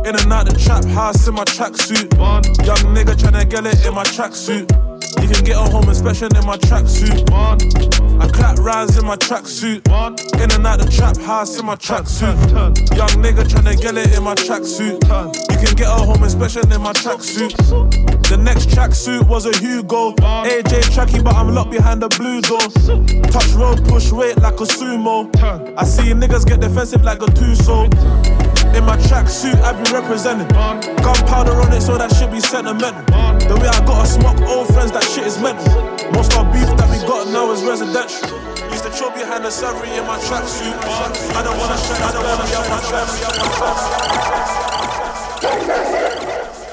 [0.07, 2.17] In and out the trap house in my tracksuit.
[2.65, 4.86] Young nigga tryna get it in my tracksuit.
[5.21, 7.31] You can get a home inspection in my tracksuit.
[8.21, 9.87] I clap rounds in my tracksuit.
[10.43, 12.37] In and out the trap house in my tracksuit.
[12.97, 15.03] Young nigga tryna get it in my tracksuit.
[15.51, 17.57] You can get a home inspection in my tracksuit.
[18.29, 20.13] The next tracksuit was a Hugo.
[20.13, 22.61] AJ tracky, but I'm locked behind the blue door.
[23.31, 25.31] Touch road, push weight like a sumo.
[25.77, 27.89] I see niggas get defensive like a two-so.
[28.75, 30.49] In my tracksuit, I be representing.
[30.49, 33.05] Gunpowder on it, so that shit be sentimental.
[33.49, 35.65] The way I gotta smoke old friends, that shit is mental.
[36.13, 38.29] Most of beef that we got now is residential.
[38.71, 40.75] Used to chill behind the Savory in my tracksuit.
[41.37, 43.37] I don't wanna shut, I don't wanna shut my tracksuit.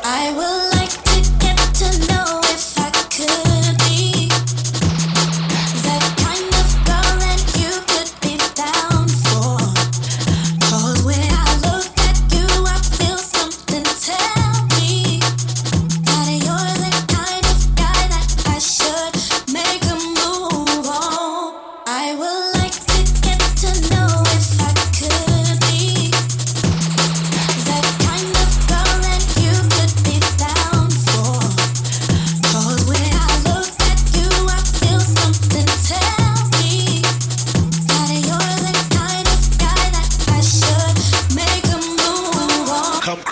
[0.04, 3.73] I would like to get to know if I could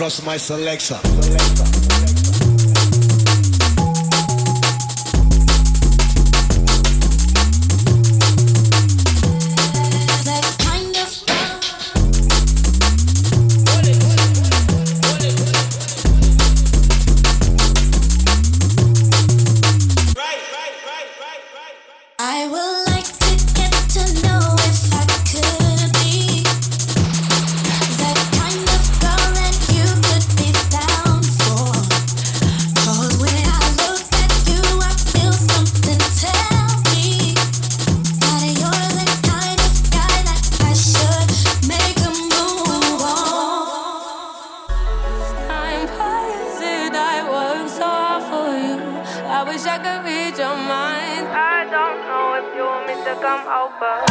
[0.01, 0.09] on.
[0.09, 2.30] Come cross my selector.
[53.81, 54.10] Come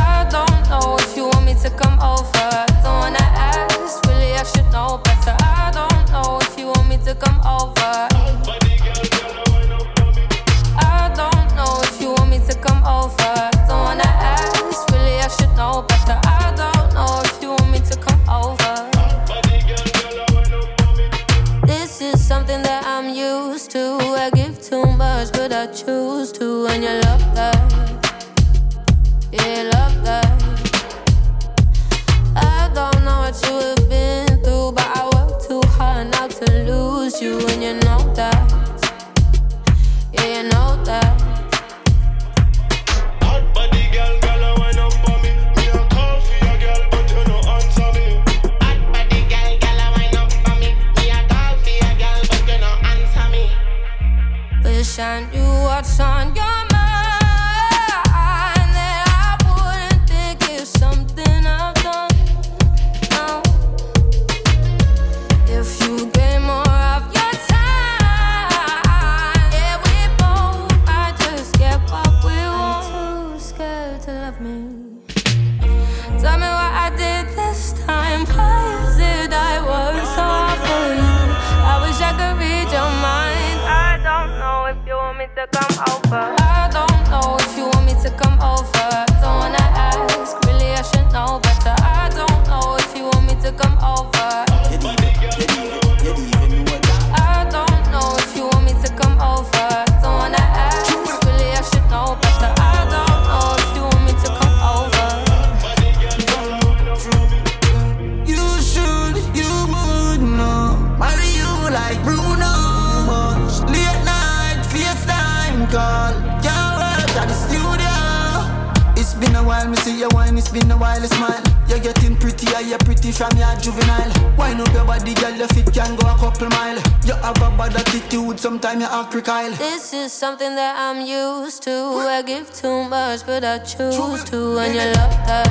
[129.48, 129.56] recile.
[129.56, 131.70] This is something that I'm used to.
[131.70, 134.58] I give too much, but I choose to.
[134.58, 135.48] And you love that.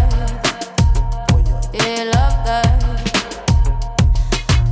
[1.74, 2.84] Yeah, you love that.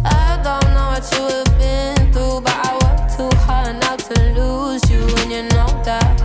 [0.05, 4.13] I don't know what you have been through, but I work too hard not to
[4.33, 5.03] lose you.
[5.21, 6.15] And you know that.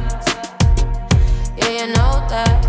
[1.57, 2.67] Yeah, you know that.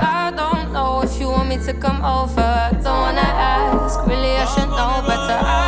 [0.00, 2.40] I don't know if you want me to come over.
[2.40, 4.00] I don't wanna ask.
[4.06, 5.38] Really, I should know better.
[5.44, 5.67] I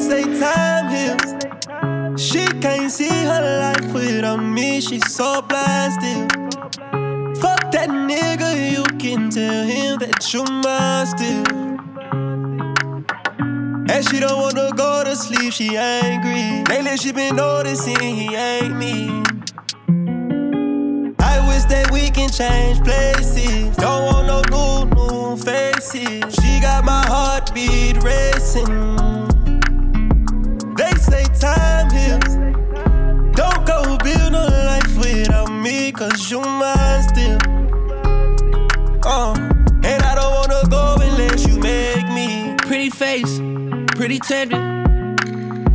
[0.00, 2.20] say time heals.
[2.20, 4.80] She can't see her life without me.
[4.80, 6.30] She's so blasted.
[7.40, 11.60] Fuck that nigga, you can tell him that you mine still.
[13.90, 16.64] And she don't wanna go to sleep, she angry.
[16.68, 19.22] Lately she been noticing he ain't me.
[21.18, 23.76] I wish that we can change places.
[23.76, 26.34] Don't want no new, new faces.
[26.36, 29.19] She got my heartbeat racing.
[31.40, 32.36] Time heals.
[33.34, 37.38] Don't go build a life without me, cause you mine still.
[39.02, 39.34] Uh,
[39.82, 42.54] and I don't wanna go unless you make me.
[42.58, 43.40] Pretty face,
[43.96, 44.60] pretty tender.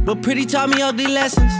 [0.06, 1.52] But pretty taught me ugly lessons.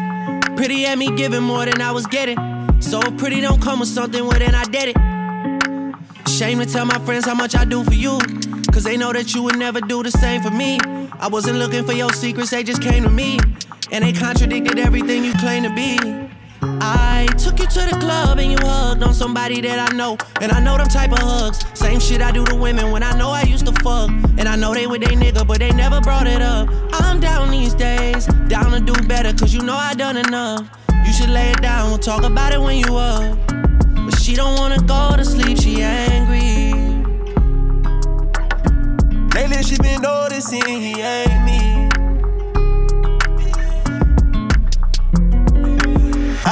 [0.56, 2.38] Pretty had me giving more than I was getting.
[2.80, 6.30] So if pretty don't come with something, well then I did it.
[6.30, 8.20] Shame to tell my friends how much I do for you.
[8.72, 10.78] Cause they know that you would never do the same for me.
[11.20, 13.40] I wasn't looking for your secrets, they just came to me.
[13.92, 16.00] And they contradicted everything you claim to be.
[16.82, 20.18] I took you to the club and you hugged on somebody that I know.
[20.42, 21.66] And I know them type of hugs.
[21.74, 24.10] Same shit I do to women when I know I used to fuck.
[24.38, 26.70] And I know they with they nigga, but they never brought it up.
[26.94, 30.68] I'm down these days, down to do better, cause you know I done enough.
[31.06, 33.38] You should lay it down, we'll talk about it when you up.
[33.48, 36.74] But she don't wanna go to sleep, she angry.
[39.36, 41.65] Lately she been noticing he ain't me.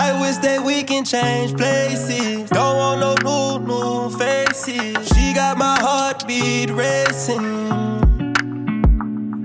[0.05, 2.49] I wish that we can change places.
[2.49, 5.07] Don't want no new, new faces.
[5.15, 7.47] She got my heartbeat racing.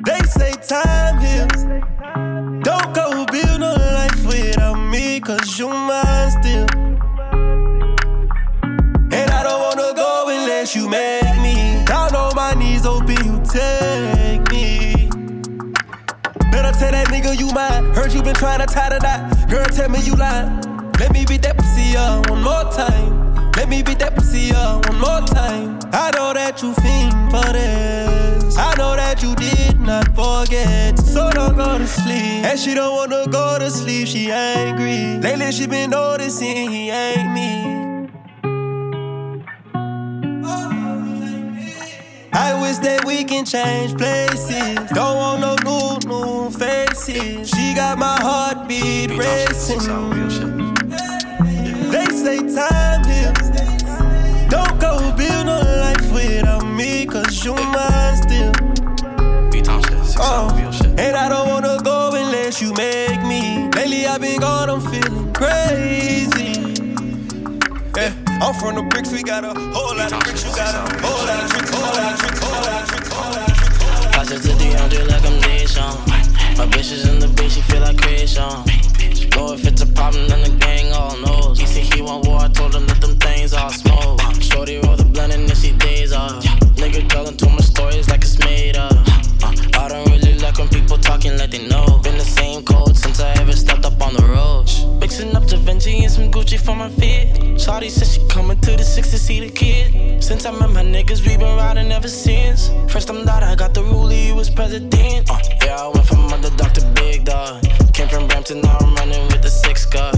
[0.03, 1.63] They say time heals.
[2.65, 6.67] Don't go build a life without me, cause you mine still.
[9.19, 11.28] And I don't wanna go unless you make
[17.29, 17.85] nigga you mine.
[17.95, 19.49] Heard you been trying to tie the knot.
[19.49, 20.61] Girl, tell me you lying.
[20.99, 23.53] Let me beat that pussy up one more time.
[23.53, 25.79] Let me beat that pussy up one more time.
[25.93, 28.57] I know that you fiend for this.
[28.57, 30.99] I know that you did not forget.
[30.99, 32.45] So don't go to sleep.
[32.45, 35.19] And she don't wanna go to sleep, she angry.
[35.21, 38.09] Lately she been noticing he ain't me.
[40.45, 40.78] Oh.
[42.39, 44.79] I wish that we can change places.
[44.95, 47.51] Don't want no new, new faces.
[47.51, 49.81] She got my heartbeat racing.
[51.91, 53.51] They say time heals.
[54.49, 58.53] Don't go build no life without me, cause you mine still.
[60.21, 60.49] Oh,
[60.97, 63.69] and I don't wanna go unless you make me.
[63.75, 66.55] Lately I've been gone, I'm feeling crazy.
[67.97, 71.05] Yeah, I'm from the bricks, we got a whole lot of bricks, you got a
[71.05, 73.57] whole lot of tricks, whole lot of tricks, whole lot of tricks, whole lot of
[73.59, 74.07] tricks.
[74.15, 76.57] Pass it to DeAndre like I'm Deshaun.
[76.57, 78.47] My bitch is in the bitch, she feel like creation.
[79.35, 81.59] Know if it's a problem, then the gang all knows.
[81.59, 84.21] He said he want war, I told him that them things all smoke.
[84.41, 86.45] Shorty roll the blunt and then she days off.
[86.79, 88.95] Nigga telling too much stories like it's made up.
[89.43, 92.01] Uh, I don't really like when people talking like they know.
[92.03, 94.67] Been the same code since I ever stepped up on the road.
[95.01, 97.37] Mixing up Givenchy and some Gucci for my fit.
[97.57, 100.23] Shawty said she coming to the six to see the kid.
[100.23, 102.71] Since I met my niggas, we been riding ever since.
[102.93, 105.31] First time that I got the ruler, he was president.
[105.31, 107.63] Uh, yeah, I went from underdog to big dog.
[107.93, 110.15] Came from Brampton, now I'm running with the six gun.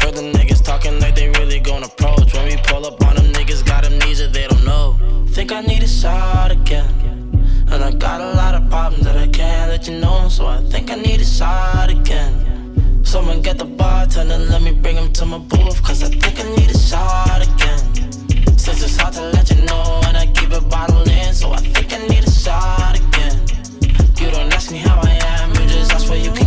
[0.00, 2.32] Heard the niggas talking like they really gon' approach.
[2.34, 4.98] When we pull up on them, niggas got amnesia, they don't know.
[5.28, 7.11] Think I need a shot again.
[7.72, 10.28] And I got a lot of problems that I can't let you know.
[10.28, 13.02] So I think I need a shot again.
[13.02, 15.82] Someone get the bartender, let me bring him to my booth.
[15.82, 17.78] Cause I think I need a shot again.
[18.58, 21.32] Since it's hard to let you know, and I keep it bottled in.
[21.32, 23.40] So I think I need a shot again.
[24.20, 26.41] You don't ask me how I am, you just ask what you can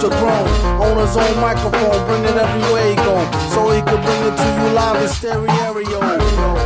[0.00, 0.48] don't grown.
[0.80, 3.20] On his own microphone, bring it everywhere he go.
[3.52, 6.00] So he could bring it to you live in stereo.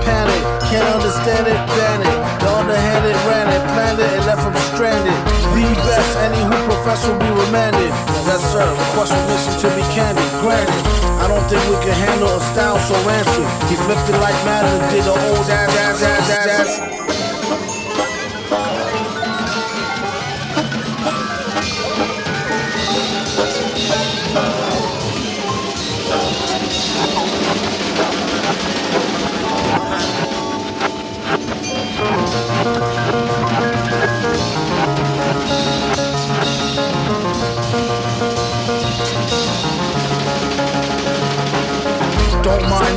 [0.06, 2.18] Panic, can't understand it, ban it.
[2.38, 5.18] The underhanded ran it, planned it, and left him stranded.
[5.50, 7.90] The best, any who profess will be remanded.
[8.22, 10.24] Yes, sir, request permission to be candid.
[10.38, 10.82] Granted.
[11.18, 13.46] I don't think we can handle a style so rancid.
[13.68, 17.13] He flipped it like and did the old jazz, jazz, jazz, jazz, jazz.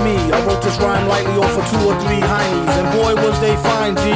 [0.08, 2.74] Me, I wrote this rhyme lightly off of two or three heinies.
[2.80, 4.16] And boy, was they fine, G.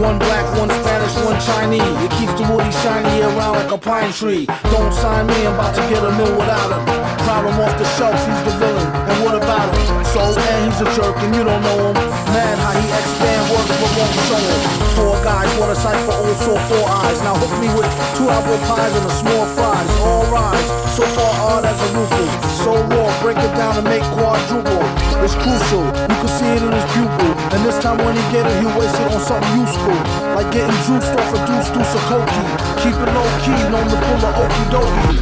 [0.00, 1.96] One black, one Spanish, one Chinese.
[2.04, 4.46] It keeps the woody shiny around like a pine tree.
[4.72, 6.82] Don't sign me, I'm about to get a mill without him.
[7.28, 8.88] Problem off the shelf, he's the villain.
[9.10, 10.04] And what about him?
[10.12, 12.25] So, and he's a jerk, and you don't know him.
[12.36, 14.44] Man, how he expand work, for won't show.
[14.92, 17.16] Four guys, what a sight for old sore four eyes.
[17.24, 19.88] Now hook me with two apple pies and a small fries.
[20.04, 22.28] All rise, so far odd as a rupee.
[22.60, 24.84] So raw, break it down and make quadruple.
[25.24, 27.32] It's crucial, you can see it in his pupil.
[27.56, 29.96] And this time when he get it, he waste it on something useful.
[30.36, 32.44] Like getting juiced off a deuce deuce of cokie.
[32.84, 35.16] Keep it low key, known to pull a okey dokey.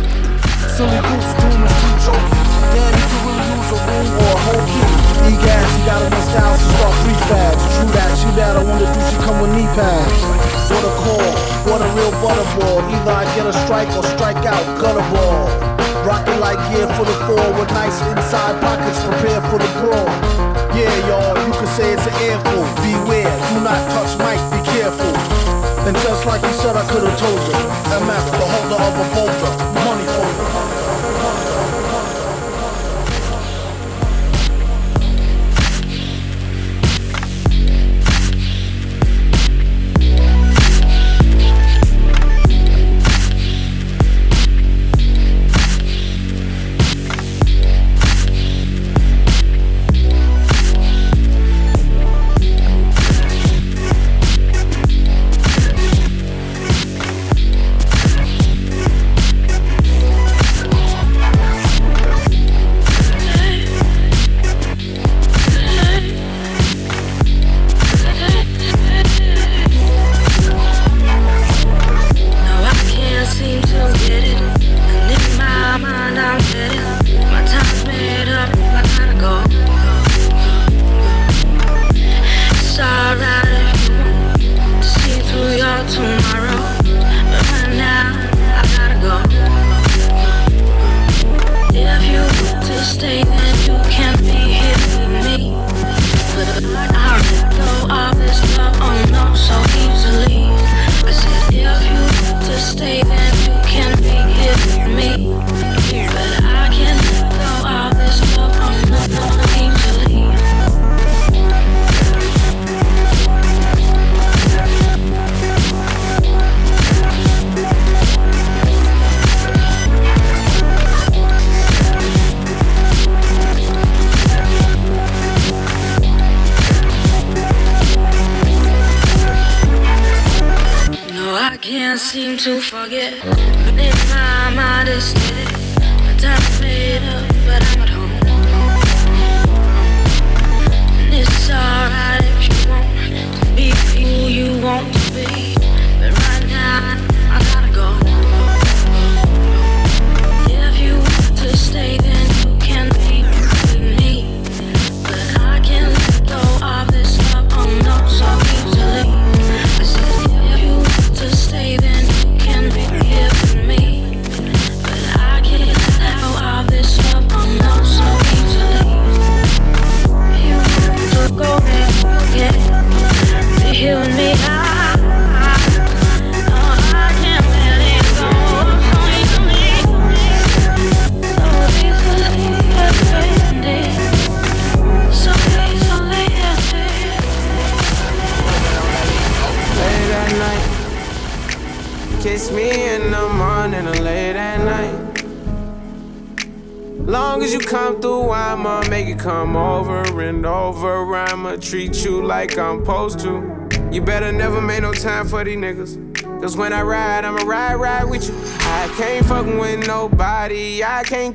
[0.66, 2.33] Silly goose, doom is too jokey.
[4.02, 4.88] Or a whole key.
[5.28, 7.62] He gas, he got enough styles to start three fads.
[7.78, 10.18] True that, she bad, I wonder do she come with knee pads.
[10.70, 11.30] What a call,
[11.70, 12.82] what a real butterball.
[12.90, 15.46] Either I get a strike or strike out, gutter ball.
[16.04, 20.10] Rocket like gear for the four with nice inside pockets prepare for the brawl.
[20.76, 22.62] Yeah, y'all, you can say it's an airful.
[22.82, 25.14] Beware, do not touch Mike, be careful.
[25.86, 27.56] And just like he said, I could have told you.
[27.88, 29.52] MF, the holder of a bolter,
[29.84, 30.83] money folder.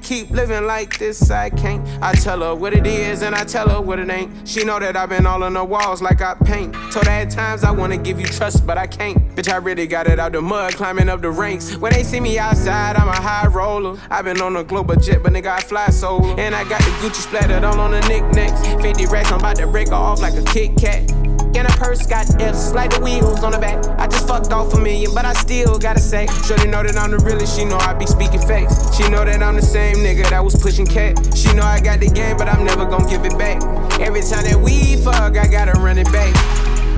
[0.09, 1.29] Keep living like this.
[1.29, 1.87] I can't.
[2.01, 4.31] I tell her what it is and I tell her what it ain't.
[4.47, 6.73] She know that I've been all on the walls like I paint.
[6.91, 9.19] Told her at times I wanna give you trust, but I can't.
[9.35, 11.75] Bitch, I really got it out the mud, climbing up the ranks.
[11.75, 13.99] When they see me outside, I'm a high roller.
[14.09, 16.35] I've been on a global jet, but nigga, I fly solo.
[16.37, 18.65] And I got the Gucci splattered all on the knickknacks.
[18.81, 21.18] 50 racks, I'm about to break her off like a Kit Kat.
[21.55, 23.83] And a purse got F's, like the wheels on the back.
[23.99, 26.27] I just fucked off a million, but I still gotta say.
[26.45, 28.95] Shorty know that I'm the realest, she know I be speaking facts.
[28.95, 31.17] She know that I'm the same nigga that was pushing cat.
[31.35, 33.61] She know I got the game, but I'm never gonna give it back.
[33.99, 36.33] Every time that we fuck, I gotta run it back.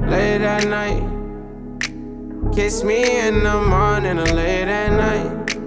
[0.08, 1.02] Late at night,
[2.54, 5.58] kiss me in the morning or late at night.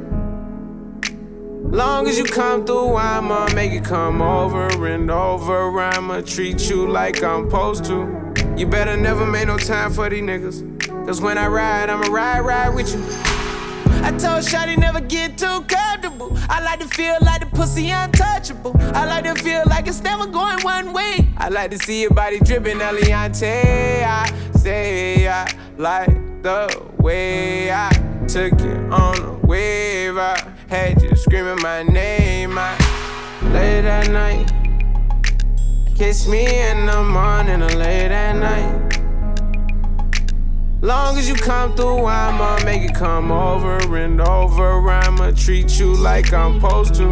[1.73, 5.81] Long as you come through, I'ma make it come over and over.
[5.81, 8.23] I'ma treat you like I'm supposed to.
[8.56, 11.06] You better never make no time for these niggas.
[11.06, 13.02] Cause when I ride, I'ma ride, ride with you.
[14.05, 16.39] I told Shotty never get too comfortable.
[16.48, 18.76] I like to feel like the pussy untouchable.
[18.78, 21.28] I like to feel like it's never going one way.
[21.36, 24.05] I like to see your body dripping, Eliante.
[24.05, 26.10] I say I like
[26.43, 27.90] the way I
[28.28, 30.16] took you on a wave.
[30.16, 32.56] I had you screaming my name.
[32.56, 32.76] I
[33.52, 34.53] late at night.
[35.94, 39.00] Kiss me in the morning or late at night.
[40.82, 44.90] Long as you come through, I'ma make it come over and over.
[44.90, 47.04] I'ma treat you like I'm supposed to.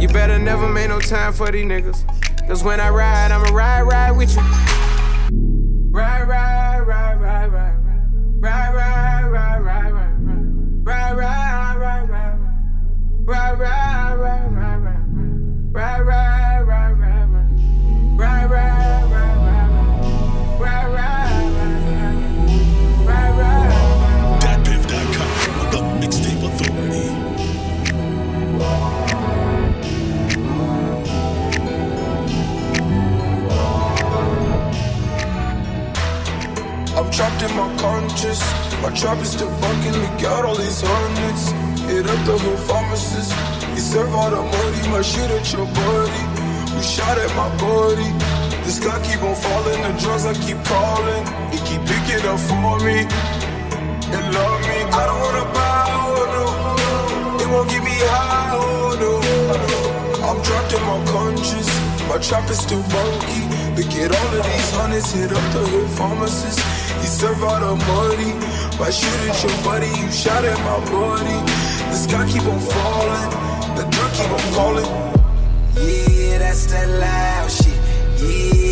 [0.00, 2.04] You better never make no time for these niggas.
[2.48, 4.42] Cause when I ride, I'ma ride, ride with you.
[5.92, 7.76] Ride, ride, ride, ride, ride.
[8.40, 10.84] Ride, ride, ride, ride, ride.
[10.84, 12.38] Ride, ride, ride, ride, ride.
[13.24, 15.72] Ride, ride, ride, ride, ride.
[15.72, 16.75] Ride, ride, ride.
[37.38, 38.40] Trapped in my conscience.
[38.82, 39.92] My trap is still bucking.
[39.92, 41.50] Look out all these hundreds.
[41.82, 43.32] Hit up the whole pharmacist.
[43.74, 44.88] He serve all the money.
[44.88, 46.22] My shit at your body.
[46.72, 48.10] Who shot at my body?
[48.64, 49.80] This guy keep on falling.
[49.82, 51.24] The drugs I keep calling.
[51.52, 53.06] He keep picking up for me.
[54.14, 54.78] And love me.
[54.98, 57.42] I don't wanna buy, oh no.
[57.42, 59.12] It won't get me high, oh no.
[60.26, 61.70] I'm trapped in my conscience.
[62.08, 63.55] My trap is still bunky.
[63.76, 65.12] Look at all of these hundreds.
[65.12, 66.60] Hit up the hood pharmacist.
[67.00, 68.32] He serve all the money.
[68.78, 69.88] Why shoot at your buddy?
[70.00, 71.38] You shot at my body.
[71.90, 73.30] The sky keep on falling.
[73.76, 74.88] The drug keep on calling.
[75.76, 77.76] Yeah, that's that loud shit.
[78.16, 78.65] Yeah,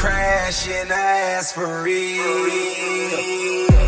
[0.00, 2.50] I might crash and ask for real.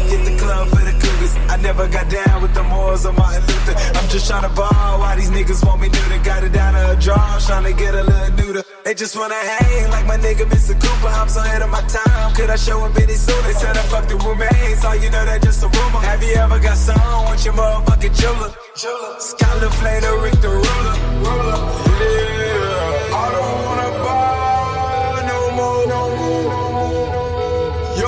[0.08, 1.34] Hit the club for the cougars.
[1.48, 3.74] I never got down with the Moors or Martin Luther.
[3.98, 4.98] I'm just tryna ball.
[5.00, 6.22] Why these niggas want me neuter?
[6.24, 7.38] Got it down to a draw.
[7.38, 8.62] Tryna get a little neuter.
[8.84, 10.74] They just wanna hang like my nigga Mr.
[10.74, 11.08] Cooper.
[11.08, 12.34] I'm so ahead of my time.
[12.34, 13.42] Could I show a bitty sooner?
[13.42, 14.84] They said I fucked the roommates.
[14.84, 16.00] All you know that just a rumor.
[16.00, 18.52] Have you ever got some with your motherfucking jeweler?
[18.74, 20.94] Scholar Flater, Rick the ruler.
[21.24, 21.60] ruler.
[22.00, 22.31] Yeah,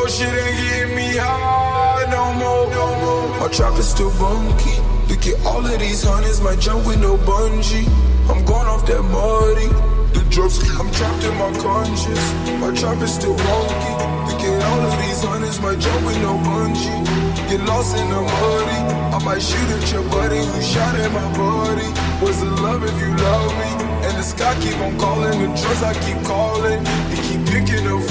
[0.05, 2.69] Your shit ain't getting me high no more.
[2.69, 3.41] No more.
[3.41, 4.77] My trap is still bunky.
[5.09, 7.89] Look at all of these hundreds, my jump with no bungee.
[8.29, 9.73] I'm going off that muddy.
[10.13, 10.61] The drugs.
[10.77, 12.21] I'm trapped in my conscience.
[12.61, 13.93] My trap is still wonky.
[14.29, 17.01] Look at all of these hundreds, my jump with no bungee.
[17.49, 18.81] Get lost in the muddy.
[19.09, 21.89] I might shoot at your buddy who shot at my buddy.
[22.21, 23.71] Was it love if you love me?
[24.05, 26.85] And the sky keep on calling, the drugs I keep calling.
[27.09, 28.05] They keep picking up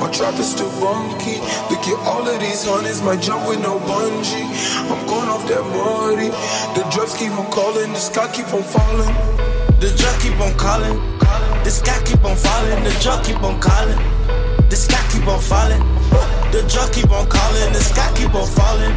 [0.00, 1.40] My trap is still bunky.
[1.70, 4.46] Look at all of these hundreds, might jump with no bungee.
[4.90, 6.30] I'm going off that muddy.
[6.78, 9.14] The drugs keep on calling, the sky keep on falling.
[9.80, 10.98] The drug keep on calling.
[11.64, 12.82] The sky keep on falling.
[12.84, 13.98] The drug keep on calling.
[14.70, 16.37] The sky keep on falling.
[16.50, 17.72] The drug keep on calling.
[17.72, 18.94] The sky keep on falling.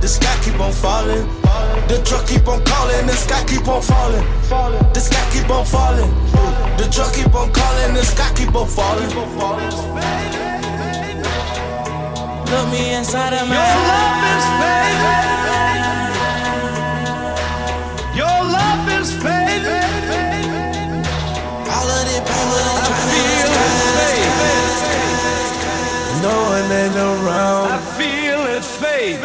[0.00, 1.26] The sky keep on falling.
[1.88, 3.06] The drug keep on calling.
[3.06, 4.24] The sky keep on falling.
[4.92, 6.10] The sky keep on falling.
[6.76, 7.94] The drug keep on calling.
[7.94, 9.10] The sky keep on falling.
[12.50, 15.39] Look me inside of my Your
[26.28, 27.72] one ain't around.
[27.72, 29.18] I feel it fade.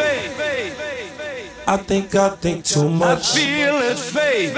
[1.68, 3.34] I think I think too much.
[3.34, 4.56] I feel it fade.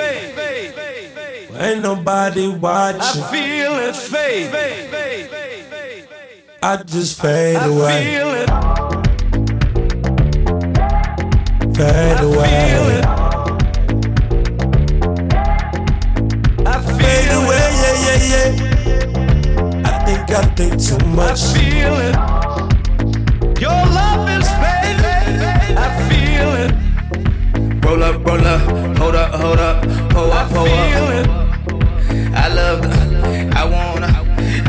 [1.60, 3.00] Ain't nobody watching.
[3.00, 4.54] I feel it fade.
[6.62, 8.04] I just fade I away.
[8.04, 8.48] feel it.
[11.76, 13.02] Fade away.
[16.66, 17.72] I Fade feel away, it.
[17.80, 18.67] yeah, yeah, yeah.
[20.30, 21.40] I think I think too I much.
[21.54, 22.14] feel it.
[23.60, 25.76] Your love is fading.
[25.76, 26.72] I feel it.
[27.84, 28.60] Roll up, roll up,
[28.98, 31.14] hold up, hold up, pull I up, pull feel up.
[31.20, 31.28] it.
[32.34, 32.88] I love the,
[33.56, 34.06] I wanna,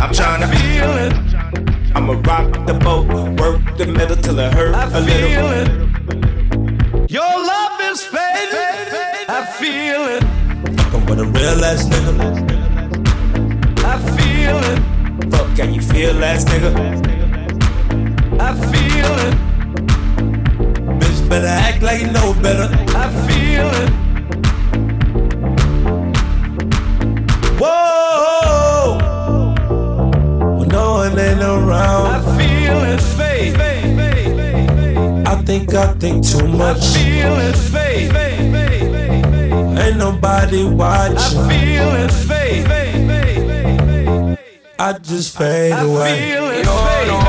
[0.01, 0.47] I'm tryna.
[0.55, 1.13] Feel it.
[1.95, 3.07] I'ma rock the boat,
[3.39, 5.83] work the middle till it hurt I a feel little.
[7.03, 7.11] it.
[7.11, 7.21] Your
[7.51, 9.27] love is fading.
[9.27, 10.23] I feel it.
[10.79, 12.47] Fucking with a real ass nigga.
[13.83, 14.88] I feel it.
[15.27, 16.71] Fuck, can you feel ass nigga?
[18.39, 19.35] I feel it.
[20.99, 22.69] Bitch better act like you know better.
[22.95, 23.89] I feel it.
[27.61, 28.97] Whoa!
[30.57, 33.55] When no one ain't I feel it fade.
[35.27, 36.77] I think I think too much.
[36.77, 38.15] I feel it fade.
[39.79, 41.17] Ain't nobody watching.
[41.17, 42.88] I feel it fade.
[44.89, 46.31] I just fade away.
[46.31, 47.28] feel it fade.